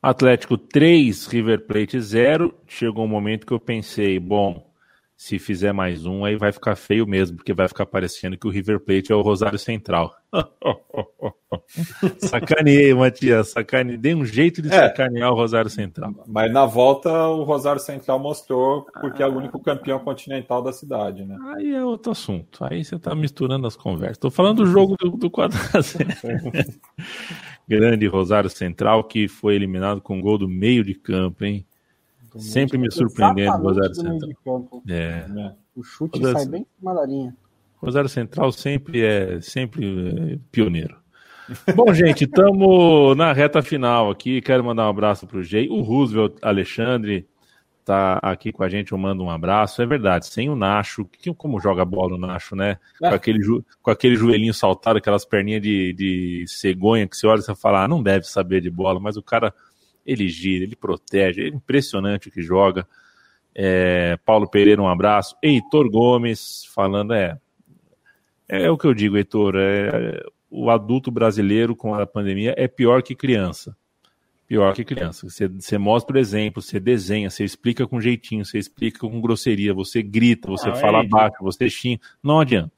[0.00, 2.54] Atlético 3, River Plate 0.
[2.66, 4.67] Chegou um momento que eu pensei, bom,
[5.18, 8.50] se fizer mais um, aí vai ficar feio mesmo, porque vai ficar parecendo que o
[8.50, 10.14] River Plate é o Rosário Central.
[12.18, 13.96] sacaneei, Matias, sacaneei.
[13.98, 16.14] Dei um jeito de é, sacanear o Rosário Central.
[16.24, 20.72] Mas na volta o Rosário Central mostrou porque ah, é o único campeão continental da
[20.72, 21.36] cidade, né?
[21.56, 22.64] Aí é outro assunto.
[22.64, 24.18] Aí você tá misturando as conversas.
[24.18, 26.78] Tô falando do jogo do, do 4x0.
[27.68, 31.66] Grande Rosário Central que foi eliminado com um gol do meio de campo, hein?
[32.38, 34.82] Sempre me surpreendendo, Rosário Central.
[34.88, 34.94] É.
[34.94, 35.52] é.
[35.74, 36.38] O chute Rosário...
[36.38, 37.36] sai bem em cima da linha.
[37.76, 40.96] Rosário Central sempre é sempre é, pioneiro.
[41.74, 44.40] Bom, gente, estamos na reta final aqui.
[44.40, 45.68] Quero mandar um abraço para o Jay.
[45.68, 47.26] O Roosevelt Alexandre
[47.80, 48.92] está aqui com a gente.
[48.92, 49.80] Eu mando um abraço.
[49.80, 52.78] É verdade, sem o Nacho, que, como joga bola o Nacho, né?
[53.02, 53.08] É.
[53.08, 57.42] Com, aquele, com aquele joelhinho saltado, aquelas perninhas de, de cegonha que você olha e
[57.42, 59.54] você fala, ah, não deve saber de bola, mas o cara
[60.08, 62.88] ele gira, ele protege, é impressionante o que joga.
[63.54, 65.36] É, Paulo Pereira, um abraço.
[65.42, 67.38] Heitor Gomes falando, é,
[68.48, 72.66] é, é o que eu digo, Heitor, é, o adulto brasileiro com a pandemia é
[72.66, 73.76] pior que criança.
[74.46, 75.28] Pior que criança.
[75.28, 79.74] Você, você mostra o exemplo, você desenha, você explica com jeitinho, você explica com grosseria,
[79.74, 82.00] você grita, você ah, fala é baixo, você xinga.
[82.22, 82.77] Não adianta.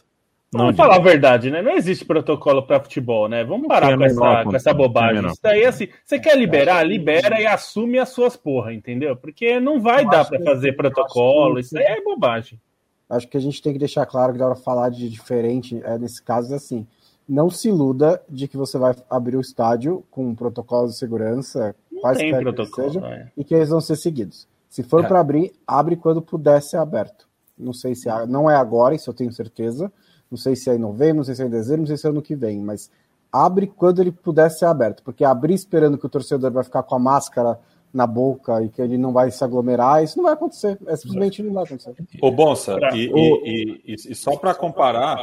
[0.53, 1.63] Não Vamos falar a verdade, né?
[1.63, 3.45] Não existe protocolo para futebol, né?
[3.45, 5.25] Vamos parar com, essa, com essa bobagem.
[5.27, 9.17] Isso daí, assim, você quer liberar, libera e assume as suas porra, entendeu?
[9.17, 12.61] Porque não vai dar para fazer protocolo, isso aí é bobagem.
[13.09, 15.97] Acho que a gente tem que deixar claro que dá para falar de diferente, é,
[15.99, 16.85] nesse caso, é assim,
[17.29, 22.55] não se iluda de que você vai abrir o estádio com protocolos de segurança, quaisquer
[22.55, 23.29] que seja, é.
[23.37, 24.49] e que eles vão ser seguidos.
[24.69, 25.09] Se for é.
[25.09, 27.29] para abrir, abre quando puder ser aberto.
[27.57, 29.93] Não sei se não é agora, isso eu tenho certeza,
[30.31, 32.07] não sei se é em novembro, não sei se é em dezembro, não sei se
[32.07, 32.91] é ano que vem, mas
[33.33, 36.95] abre quando ele puder ser aberto, porque abrir esperando que o torcedor vai ficar com
[36.95, 37.59] a máscara
[37.93, 40.79] na boca e que ele não vai se aglomerar, isso não vai acontecer.
[40.87, 41.95] É simplesmente não vai acontecer.
[42.23, 45.19] Ô, Bonsa, e, e, e, e só para comparar,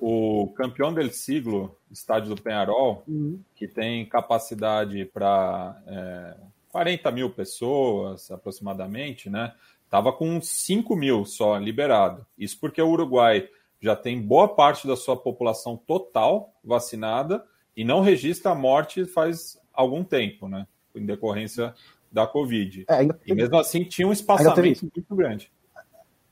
[0.00, 3.38] o campeão del siglo, estádio do Penharol, uhum.
[3.54, 6.36] que tem capacidade para é,
[6.72, 9.52] 40 mil pessoas aproximadamente, né?
[9.90, 12.24] Tava com 5 mil só liberado.
[12.38, 13.48] Isso porque o Uruguai
[13.80, 17.42] já tem boa parte da sua população total vacinada
[17.76, 20.66] e não registra a morte faz algum tempo, né?
[20.94, 21.74] Em decorrência
[22.12, 22.84] da Covid.
[22.88, 25.50] É, e mesmo assim tinha um espaçamento muito grande.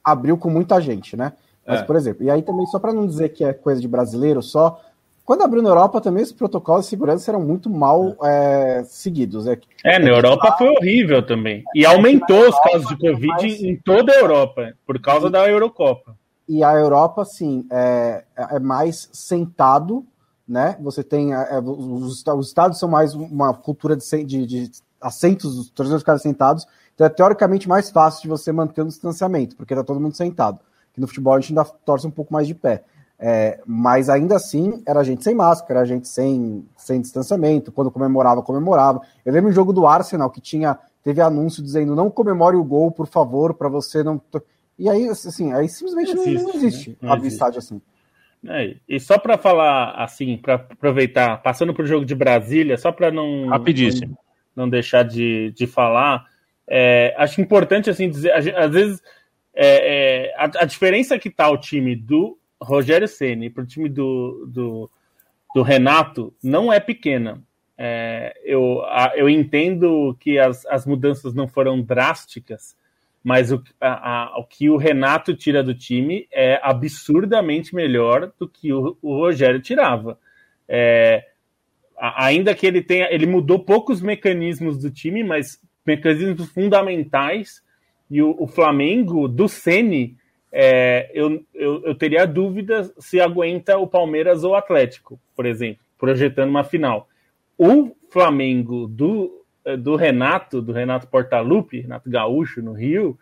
[0.05, 1.33] Abriu com muita gente, né?
[1.67, 1.85] Mas, é.
[1.85, 4.81] por exemplo, e aí também, só para não dizer que é coisa de brasileiro só,
[5.25, 9.47] quando abriu na Europa também os protocolos de segurança eram muito mal é, seguidos.
[9.47, 11.63] É, é na Europa foi horrível também.
[11.75, 16.17] E aumentou os casos de Covid em toda a Europa, por causa da Eurocopa.
[16.49, 20.07] E a Europa, assim, é, é mais sentado,
[20.49, 20.79] né?
[20.81, 21.35] Você tem.
[21.35, 24.71] É, é os, os estados são mais uma cultura de, de, de
[25.01, 26.67] assentos, os torcedores ficarem sentados.
[26.95, 30.59] Então é teoricamente mais fácil de você manter o distanciamento, porque tá todo mundo sentado.
[30.93, 32.83] Que no futebol a gente ainda torce um pouco mais de pé.
[33.21, 37.71] É, mas ainda assim, era gente sem máscara, era gente sem, sem distanciamento.
[37.71, 39.03] Quando comemorava, comemorava.
[39.25, 42.91] Eu lembro um jogo do Arsenal que tinha teve anúncio dizendo não comemore o gol,
[42.91, 44.21] por favor, para você não.
[44.79, 46.97] E aí, assim, aí simplesmente não existe, não, existe né?
[47.03, 47.35] não existe.
[47.35, 47.83] estádio assim.
[48.47, 52.93] É, e só para falar assim, para aproveitar, passando para o jogo de Brasília, só
[52.93, 54.17] para não, Rapidíssimo.
[54.55, 56.25] não, não deixar de, de falar,
[56.69, 59.03] é, acho importante assim dizer, às vezes
[59.55, 63.89] é, é, a, a, diferença que tá o time do Rogério Ceni para o time
[63.89, 64.91] do, do,
[65.53, 67.43] do, Renato não é pequena.
[67.77, 72.77] É, eu, a, eu entendo que as, as mudanças não foram drásticas,
[73.29, 78.49] mas o, a, a, o que o Renato tira do time é absurdamente melhor do
[78.49, 80.19] que o, o Rogério tirava.
[80.67, 81.27] É,
[81.99, 87.63] ainda que ele tenha, ele mudou poucos mecanismos do time, mas mecanismos fundamentais.
[88.11, 90.17] E o, o Flamengo do Sene,
[90.51, 95.85] é, eu, eu, eu teria dúvidas se aguenta o Palmeiras ou o Atlético, por exemplo,
[95.99, 97.07] projetando uma final.
[97.59, 99.38] O Flamengo do
[99.77, 103.19] do Renato, do Renato Portaluppi, Renato Gaúcho, no Rio,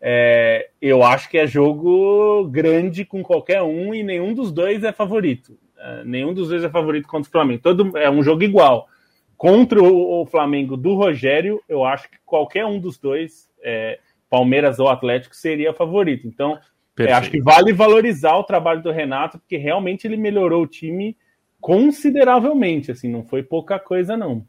[0.00, 4.92] é, eu acho que é jogo grande com qualquer um e nenhum dos dois é
[4.92, 5.58] favorito.
[5.78, 7.62] É, nenhum dos dois é favorito contra o Flamengo.
[7.62, 8.88] Todo, é um jogo igual.
[9.36, 14.78] Contra o, o Flamengo do Rogério, eu acho que qualquer um dos dois, é, Palmeiras
[14.78, 16.26] ou Atlético, seria favorito.
[16.26, 16.58] Então,
[16.98, 21.16] é, acho que vale valorizar o trabalho do Renato, porque realmente ele melhorou o time
[21.60, 22.90] consideravelmente.
[22.90, 24.44] Assim, não foi pouca coisa, não.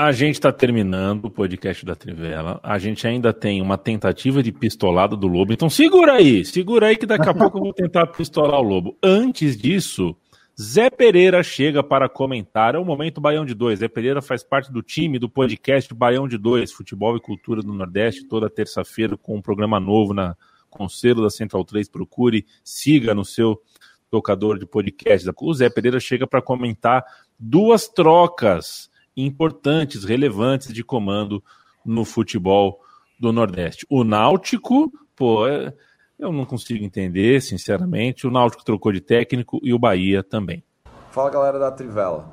[0.00, 2.60] A gente está terminando o podcast da Trivela.
[2.62, 5.52] A gente ainda tem uma tentativa de pistolada do Lobo.
[5.52, 8.96] Então segura aí, segura aí que daqui a pouco eu vou tentar pistolar o Lobo.
[9.02, 10.16] Antes disso,
[10.56, 12.76] Zé Pereira chega para comentar.
[12.76, 13.80] É o momento Baião de Dois.
[13.80, 17.74] Zé Pereira faz parte do time do podcast Baião de Dois, Futebol e Cultura do
[17.74, 20.36] Nordeste, toda terça-feira com um programa novo na
[20.70, 21.88] Conselho da Central 3.
[21.88, 23.60] Procure, siga no seu
[24.08, 25.28] tocador de podcast.
[25.36, 27.04] O Zé Pereira chega para comentar
[27.36, 28.88] duas trocas
[29.26, 31.42] importantes, relevantes de comando
[31.84, 32.80] no futebol
[33.18, 33.86] do Nordeste.
[33.90, 35.72] O Náutico, pô, é
[36.18, 38.26] eu não consigo entender, sinceramente.
[38.26, 40.64] O Náutico trocou de técnico e o Bahia também.
[41.12, 42.28] Fala galera da Trivela.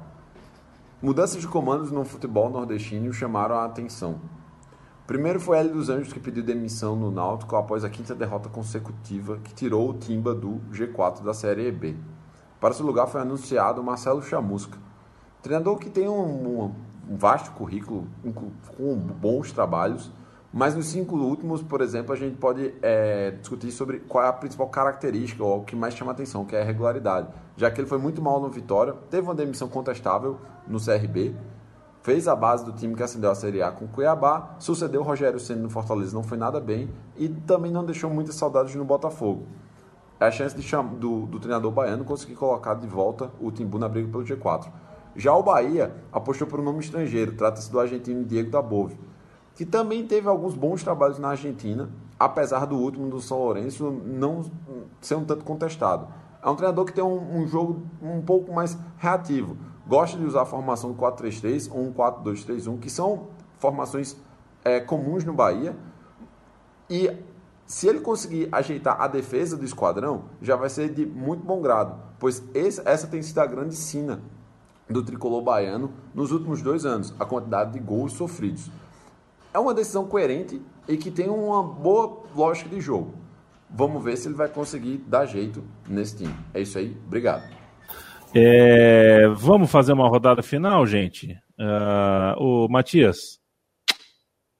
[0.99, 4.19] Mudanças de comandos no futebol nordestino chamaram a atenção.
[5.05, 9.37] Primeiro foi Hélio dos Anjos que pediu demissão no Náutico após a quinta derrota consecutiva
[9.43, 11.95] que tirou o Timba do G4 da Série B.
[12.59, 14.79] Para seu lugar foi anunciado Marcelo Chamusca,
[15.45, 16.71] treinador que tem um,
[17.09, 18.07] um vasto currículo
[18.77, 20.11] com bons trabalhos
[20.57, 24.31] mas nos cinco últimos, por exemplo, a gente pode é, discutir sobre qual é a
[24.31, 27.27] principal característica ou o que mais chama atenção, que é a regularidade.
[27.57, 31.35] Já que ele foi muito mal no Vitória, teve uma demissão contestável no CRB,
[32.03, 35.61] fez a base do time que acendeu a Série A com Cuiabá, sucedeu Rogério Senna
[35.61, 39.45] no Fortaleza, não foi nada bem e também não deixou muitas saudades no Botafogo.
[40.21, 40.65] É a chance de
[40.97, 44.71] do, do treinador baiano conseguir colocar de volta o Timbu na briga pelo G4.
[45.15, 48.97] Já o Bahia apostou por um nome estrangeiro, trata-se do argentino Diego da Bove
[49.55, 51.89] que também teve alguns bons trabalhos na Argentina,
[52.19, 54.43] apesar do último do São Lourenço não
[54.99, 56.07] ser um tanto contestado.
[56.43, 59.57] É um treinador que tem um, um jogo um pouco mais reativo.
[59.87, 64.17] Gosta de usar a formação do 4-3-3 ou um 4-2-3-1, que são formações
[64.63, 65.75] é, comuns no Bahia.
[66.89, 67.11] E
[67.65, 71.97] se ele conseguir ajeitar a defesa do esquadrão, já vai ser de muito bom grado,
[72.19, 74.21] pois esse, essa tem sido a grande sina
[74.89, 78.69] do tricolor baiano nos últimos dois anos, a quantidade de gols sofridos
[79.53, 83.15] é uma decisão coerente e que tem uma boa lógica de jogo.
[83.69, 86.35] Vamos ver se ele vai conseguir dar jeito nesse time.
[86.53, 87.43] É isso aí, obrigado.
[88.33, 91.31] É, vamos fazer uma rodada final, gente.
[91.57, 93.39] Uh, o Matias,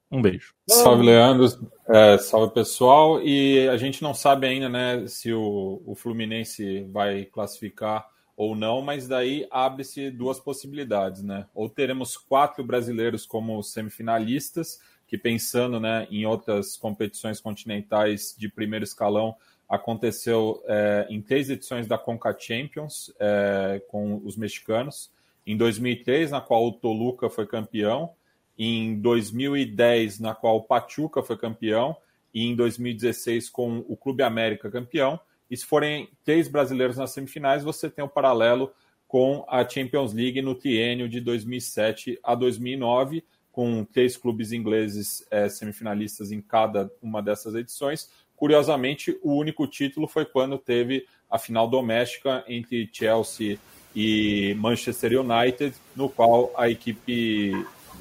[0.10, 0.54] um beijo.
[0.70, 1.46] Salve, Leandro.
[1.90, 3.22] É, salve, pessoal.
[3.22, 8.82] E a gente não sabe ainda né, se o, o Fluminense vai classificar ou não,
[8.82, 11.46] mas daí abre-se duas possibilidades, né?
[11.54, 18.84] Ou teremos quatro brasileiros como semifinalistas, que pensando né, em outras competições continentais de primeiro
[18.84, 19.36] escalão,
[19.70, 25.12] aconteceu é, em três edições da Conca Champions é, com os mexicanos.
[25.46, 28.12] Em 2003, na qual o Toluca foi campeão,
[28.58, 31.96] em 2010, na qual o Pachuca foi campeão,
[32.34, 35.20] e em 2016 com o Clube América campeão.
[35.50, 38.72] E se forem três brasileiros nas semifinais, você tem o um paralelo
[39.08, 45.48] com a Champions League no triênio de 2007 a 2009, com três clubes ingleses é,
[45.48, 48.10] semifinalistas em cada uma dessas edições.
[48.36, 53.58] Curiosamente, o único título foi quando teve a final doméstica entre Chelsea
[53.96, 57.54] e Manchester United, no qual a equipe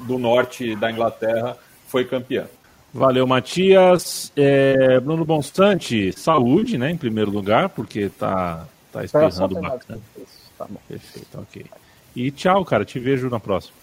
[0.06, 2.48] do norte da Inglaterra foi campeã.
[2.94, 4.30] Valeu, Matias.
[4.36, 10.00] É, Bruno Bonstante, saúde, né, em primeiro lugar, porque tá, tá espirrando bacana.
[10.56, 10.78] Tá bom.
[10.86, 11.66] Perfeito, ok.
[12.14, 12.84] E tchau, cara.
[12.84, 13.74] Te vejo na próxima.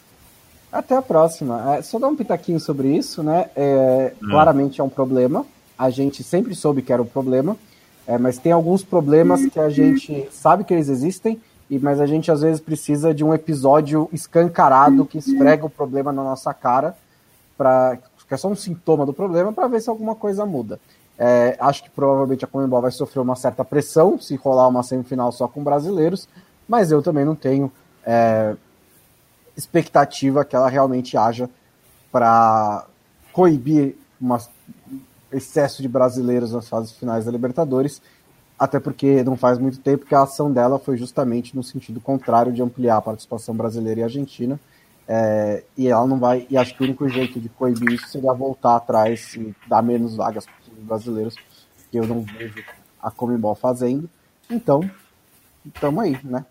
[0.71, 1.75] Até a próxima.
[1.75, 3.49] É, só dar um pitaquinho sobre isso, né?
[3.53, 4.29] É, hum.
[4.29, 5.45] Claramente é um problema.
[5.77, 7.57] A gente sempre soube que era um problema,
[8.07, 12.05] é, mas tem alguns problemas que a gente sabe que eles existem, e, mas a
[12.05, 16.95] gente às vezes precisa de um episódio escancarado que esfrega o problema na nossa cara
[17.57, 17.97] para
[18.31, 20.79] que é só um sintoma do problema, para ver se alguma coisa muda.
[21.19, 25.33] É, acho que provavelmente a Comembol vai sofrer uma certa pressão se rolar uma semifinal
[25.33, 26.29] só com brasileiros,
[26.65, 27.69] mas eu também não tenho
[28.05, 28.55] é,
[29.57, 31.49] expectativa que ela realmente haja
[32.09, 32.85] para
[33.33, 34.37] coibir um
[35.29, 38.01] excesso de brasileiros nas fases finais da Libertadores,
[38.57, 42.53] até porque não faz muito tempo que a ação dela foi justamente no sentido contrário
[42.53, 44.57] de ampliar a participação brasileira e argentina.
[45.13, 46.47] É, e ela não vai.
[46.49, 50.15] E acho que o único jeito de coibir isso seria voltar atrás e dar menos
[50.15, 51.35] vagas para os brasileiros,
[51.91, 52.63] que eu não vejo
[53.01, 54.09] a Comembol fazendo.
[54.49, 54.89] Então,
[55.65, 56.45] estamos aí, né?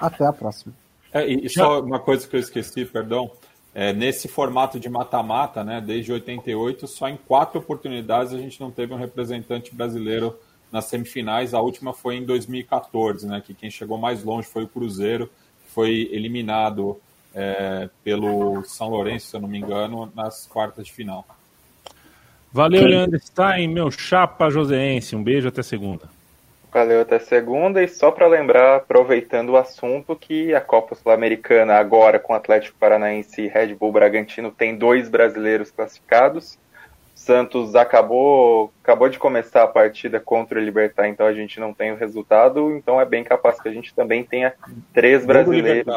[0.00, 0.72] Até a próxima.
[1.12, 3.30] É, e só uma coisa que eu esqueci, perdão.
[3.74, 8.70] É, nesse formato de mata-mata, né, desde 88, só em quatro oportunidades a gente não
[8.70, 10.34] teve um representante brasileiro
[10.72, 11.52] nas semifinais.
[11.52, 15.26] A última foi em 2014, né, que quem chegou mais longe foi o Cruzeiro,
[15.62, 16.98] que foi eliminado
[17.34, 21.26] é, pelo São Lourenço, se eu não me engano, nas quartas de final.
[22.52, 25.14] Valeu, Leandro Stein, meu chapa joseense.
[25.14, 26.08] Um beijo até segunda.
[26.72, 27.82] Valeu até segunda.
[27.82, 33.42] E só para lembrar, aproveitando o assunto, que a Copa Sul-Americana, agora com Atlético Paranaense
[33.42, 36.58] e Red Bull Bragantino, tem dois brasileiros classificados.
[37.14, 41.90] Santos acabou, acabou de começar a partida contra o Libertar, então a gente não tem
[41.90, 44.54] o resultado, então é bem capaz que a gente também tenha
[44.94, 45.92] três brasileiros.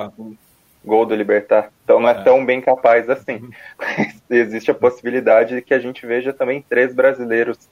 [0.84, 1.72] Gol do Libertar.
[1.84, 3.50] Então não é, é, tão bem capaz assim.
[4.30, 7.70] Existe a possibilidade de que a gente veja também três brasileiros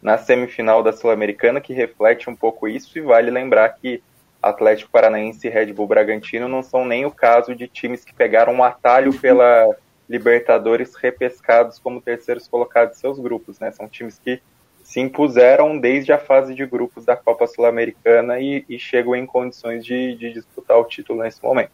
[0.00, 4.02] na semifinal da Sul-Americana, que reflete um pouco isso, e vale lembrar que
[4.40, 8.54] Atlético Paranaense e Red Bull Bragantino não são nem o caso de times que pegaram
[8.54, 9.68] um atalho pela
[10.08, 13.70] Libertadores repescados como terceiros colocados em seus grupos, né?
[13.72, 14.40] São times que
[14.82, 19.84] se impuseram desde a fase de grupos da Copa Sul-Americana e, e, chegam em condições
[19.84, 21.72] de, de, disputar o título nesse momento.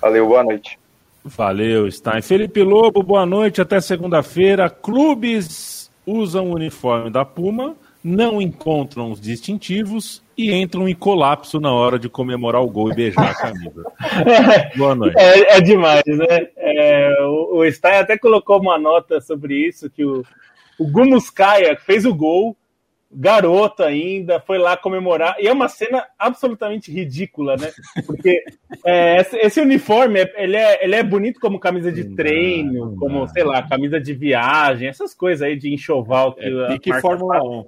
[0.00, 0.78] Valeu, boa noite.
[1.24, 2.20] Valeu, Stein.
[2.20, 4.68] Felipe Lobo, boa noite, até segunda-feira.
[4.68, 11.72] Clubes usam o uniforme da Puma, não encontram os distintivos e entram em colapso na
[11.72, 13.84] hora de comemorar o gol e beijar a camisa.
[14.76, 15.16] Boa noite.
[15.16, 16.48] É, é demais, né?
[16.56, 20.24] É, o, o Stein até colocou uma nota sobre isso, que o,
[20.78, 22.56] o Gumuskaya fez o gol,
[23.14, 27.70] garoto ainda, foi lá comemorar, e é uma cena absolutamente ridícula, né?
[28.06, 28.42] Porque
[28.84, 33.62] é, esse, uniforme, ele é, ele é bonito como camisa de treino, como, sei lá,
[33.62, 36.34] camisa de viagem, essas coisas aí de enxoval.
[36.34, 37.66] Que é, pique Fórmula 1.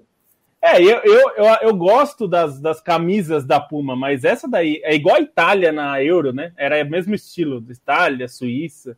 [0.62, 4.94] É, eu, eu, eu, eu, gosto das, das camisas da Puma, mas essa daí é
[4.94, 6.52] igual a Itália na Euro, né?
[6.56, 8.96] Era o mesmo estilo, Itália, Suíça.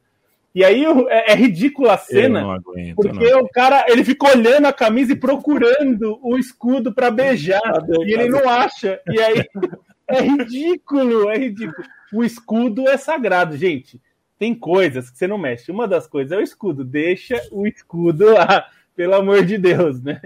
[0.56, 4.72] E aí é, é ridícula a cena, aguento, porque o cara ele fica olhando a
[4.72, 7.60] camisa e procurando o escudo para beijar,
[8.06, 8.98] e ele não acha.
[9.06, 9.44] E aí
[10.08, 11.86] é ridículo, é ridículo.
[12.10, 14.00] O escudo é sagrado, gente.
[14.38, 15.70] Tem coisas que você não mexe.
[15.70, 16.82] Uma das coisas é o escudo.
[16.84, 18.66] Deixa o escudo lá,
[18.96, 20.22] pelo amor de Deus, né?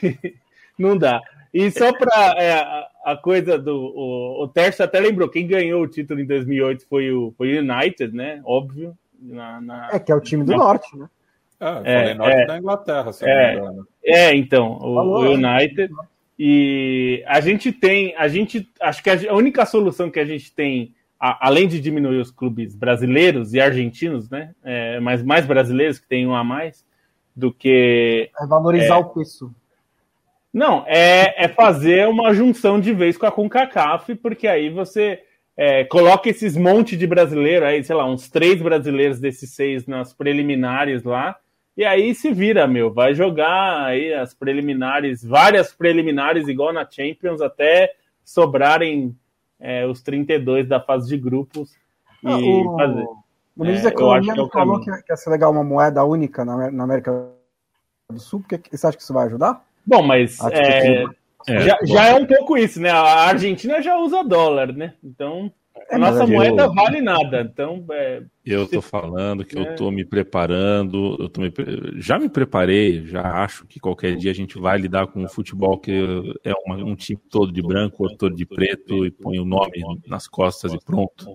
[0.78, 1.20] não dá.
[1.52, 2.54] E só para é,
[3.04, 3.76] a coisa do.
[3.94, 7.60] O, o Terço até lembrou, quem ganhou o título em 2008 foi o, foi o
[7.60, 8.40] United, né?
[8.46, 8.96] Óbvio.
[9.24, 10.58] Na, na, é, que é o time do na...
[10.58, 11.08] norte, né?
[11.58, 13.58] Ah, é, norte é, da Inglaterra, se é,
[14.04, 15.92] é, então, o, Falou, o United.
[16.38, 20.94] E a gente tem, a gente, acho que a, única solução que a gente tem,
[21.18, 24.52] a, além de diminuir os clubes brasileiros e argentinos, né?
[24.62, 26.84] É, mas mais brasileiros que tem um a mais,
[27.34, 28.30] do que.
[28.38, 29.54] É valorizar é, o preço.
[30.52, 35.22] Não, é, é fazer uma junção de vez com a CONCACAF, porque aí você
[35.56, 40.12] é, coloca esses monte de brasileiro aí, sei lá, uns três brasileiros desses seis nas
[40.12, 41.36] preliminares lá,
[41.76, 47.40] e aí se vira, meu, vai jogar aí as preliminares, várias preliminares igual na Champions,
[47.40, 47.92] até
[48.24, 49.16] sobrarem
[49.58, 51.72] é, os 32 da fase de grupos
[52.22, 52.76] e ah, o...
[52.76, 53.06] fazer.
[53.56, 56.44] O ministro da é, Economia é falou que, que ia ser legal uma moeda única
[56.44, 57.28] na, na América
[58.10, 59.64] do Sul, porque você acha que isso vai ajudar?
[59.86, 61.04] Bom, mas é,
[61.46, 62.90] é, já, já, é um pouco isso, né?
[62.90, 64.94] A Argentina já usa dólar, né?
[65.02, 65.52] Então
[65.90, 67.40] a é, nossa moeda eu, vale nada.
[67.42, 69.60] Então, é, eu tô falando que é.
[69.60, 71.52] eu tô me preparando, eu tô me,
[71.96, 75.78] já me preparei, já acho que qualquer dia a gente vai lidar com um futebol
[75.78, 75.92] que
[76.44, 79.82] é uma, um time todo de branco, outro todo de preto e põe o nome
[80.06, 81.34] nas costas e pronto.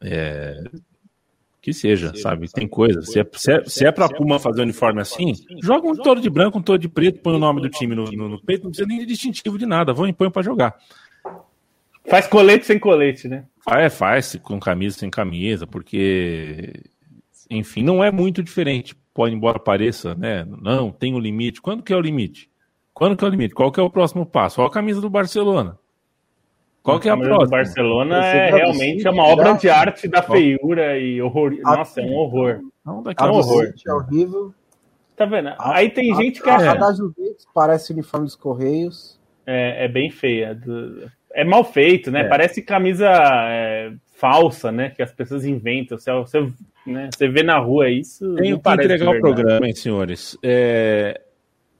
[0.00, 0.62] É,
[1.64, 2.46] que seja, sabe?
[2.52, 3.00] Tem coisa.
[3.00, 5.32] Se é, se é, se é pra Puma fazer um uniforme assim,
[5.62, 8.04] joga um todo de branco, um todo de preto, põe o nome do time no,
[8.04, 9.94] no, no peito, não precisa nem de distintivo de nada.
[9.94, 10.76] Vão e põe pra jogar.
[12.06, 13.46] Faz colete sem colete, né?
[13.66, 16.82] É, faz com camisa sem camisa, porque,
[17.48, 18.94] enfim, não é muito diferente.
[19.14, 20.46] Pode, embora pareça, né?
[20.60, 21.62] Não, tem um limite.
[21.62, 22.50] Quando que é o limite?
[22.92, 23.54] Quando que é o limite?
[23.54, 24.60] Qual que é o próximo passo?
[24.60, 25.78] Olha a camisa do Barcelona.
[26.84, 27.48] Qual que é a próxima?
[27.48, 31.56] Barcelona é realmente é uma obra de arte da feiura e horror.
[31.62, 32.60] Nossa, é um horror.
[32.84, 33.72] Não, é um horror.
[33.86, 34.54] É horrível.
[35.16, 35.54] Tá vendo?
[35.58, 36.72] Aí tem a, gente que acha.
[36.72, 39.18] A da Juventus parece uniforme dos Correios.
[39.46, 40.60] É, é bem feia.
[41.32, 42.20] É mal feito, né?
[42.20, 42.28] É.
[42.28, 44.90] Parece camisa é, falsa, né?
[44.90, 45.96] Que as pessoas inventam.
[45.96, 46.52] Você, você,
[46.86, 47.08] né?
[47.10, 48.34] você vê na rua isso.
[48.34, 50.36] Tem que entregar o programa, hein, senhores?
[50.42, 51.18] É,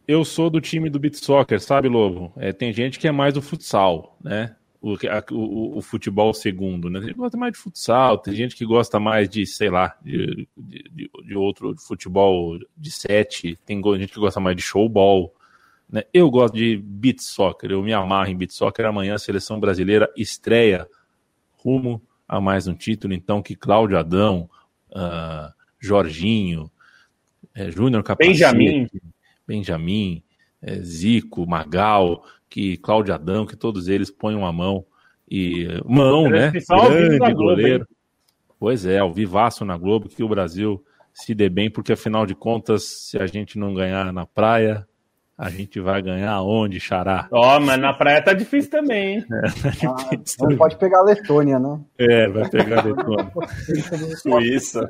[0.09, 2.32] eu sou do time do beat soccer, sabe, Lobo?
[2.39, 4.56] É, tem gente que é mais do futsal, né?
[4.85, 4.98] O,
[5.32, 6.98] o, o, futebol segundo, né?
[7.01, 9.97] Tem gente que gosta mais de futsal, tem gente que gosta mais de, sei lá,
[10.05, 15.35] de, de, de outro de futebol de sete, tem gente que gosta mais de showball,
[15.90, 16.02] né?
[16.12, 18.85] Eu gosto de beat soccer, eu me amarro em beat soccer.
[18.85, 20.86] Amanhã a seleção brasileira estreia
[21.56, 24.51] rumo a mais um título, então que Cláudio Adão,
[24.90, 26.70] uh, Jorginho,
[27.55, 28.89] é, Júnior Capacete, Benjamin,
[29.47, 30.23] Benjamin
[30.61, 32.23] é, Zico, Magal,
[32.55, 34.86] que Cláudio Adão, que todos eles ponham a mão
[35.28, 36.52] e mão, né?
[36.52, 37.85] Grande goleiro.
[38.60, 40.81] Pois é, ao vivaço na Globo, que o Brasil
[41.12, 44.86] se dê bem, porque afinal de contas, se a gente não ganhar na praia,
[45.36, 47.26] a gente vai ganhar onde, Xará?
[47.32, 49.24] Ó, oh, mas na praia tá difícil também, hein?
[49.32, 51.81] É, tá difícil ah, não pode pegar a Letônia, né?
[51.98, 53.32] É, vai pegar a Letônia.
[54.22, 54.89] Suíça.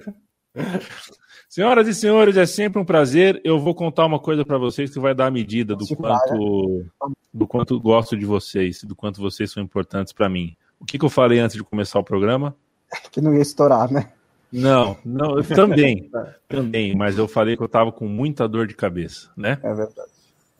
[1.55, 3.41] Senhoras e senhores, é sempre um prazer.
[3.45, 6.85] Eu vou contar uma coisa para vocês que vai dar a medida do quanto,
[7.33, 10.57] do quanto gosto de vocês, do quanto vocês são importantes para mim.
[10.81, 12.57] O que, que eu falei antes de começar o programa?
[13.13, 14.11] Que não ia estourar, né?
[14.53, 16.11] Não, não, também,
[16.49, 19.57] também, mas eu falei que eu tava com muita dor de cabeça, né?
[19.63, 20.11] É verdade.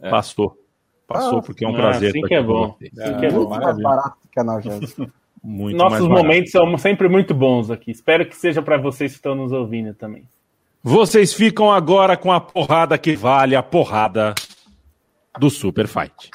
[0.01, 0.57] Passou.
[1.09, 2.11] Passou, Ah, porque é um prazer.
[2.11, 2.77] assim que é bom.
[2.81, 3.49] Assim que é bom.
[3.49, 4.45] Muito mais barato que a
[5.75, 7.91] Nossos momentos são sempre muito bons aqui.
[7.91, 10.29] Espero que seja para vocês que estão nos ouvindo também.
[10.87, 14.35] Vocês ficam agora com a porrada que vale a porrada
[15.39, 16.31] do Super Fight.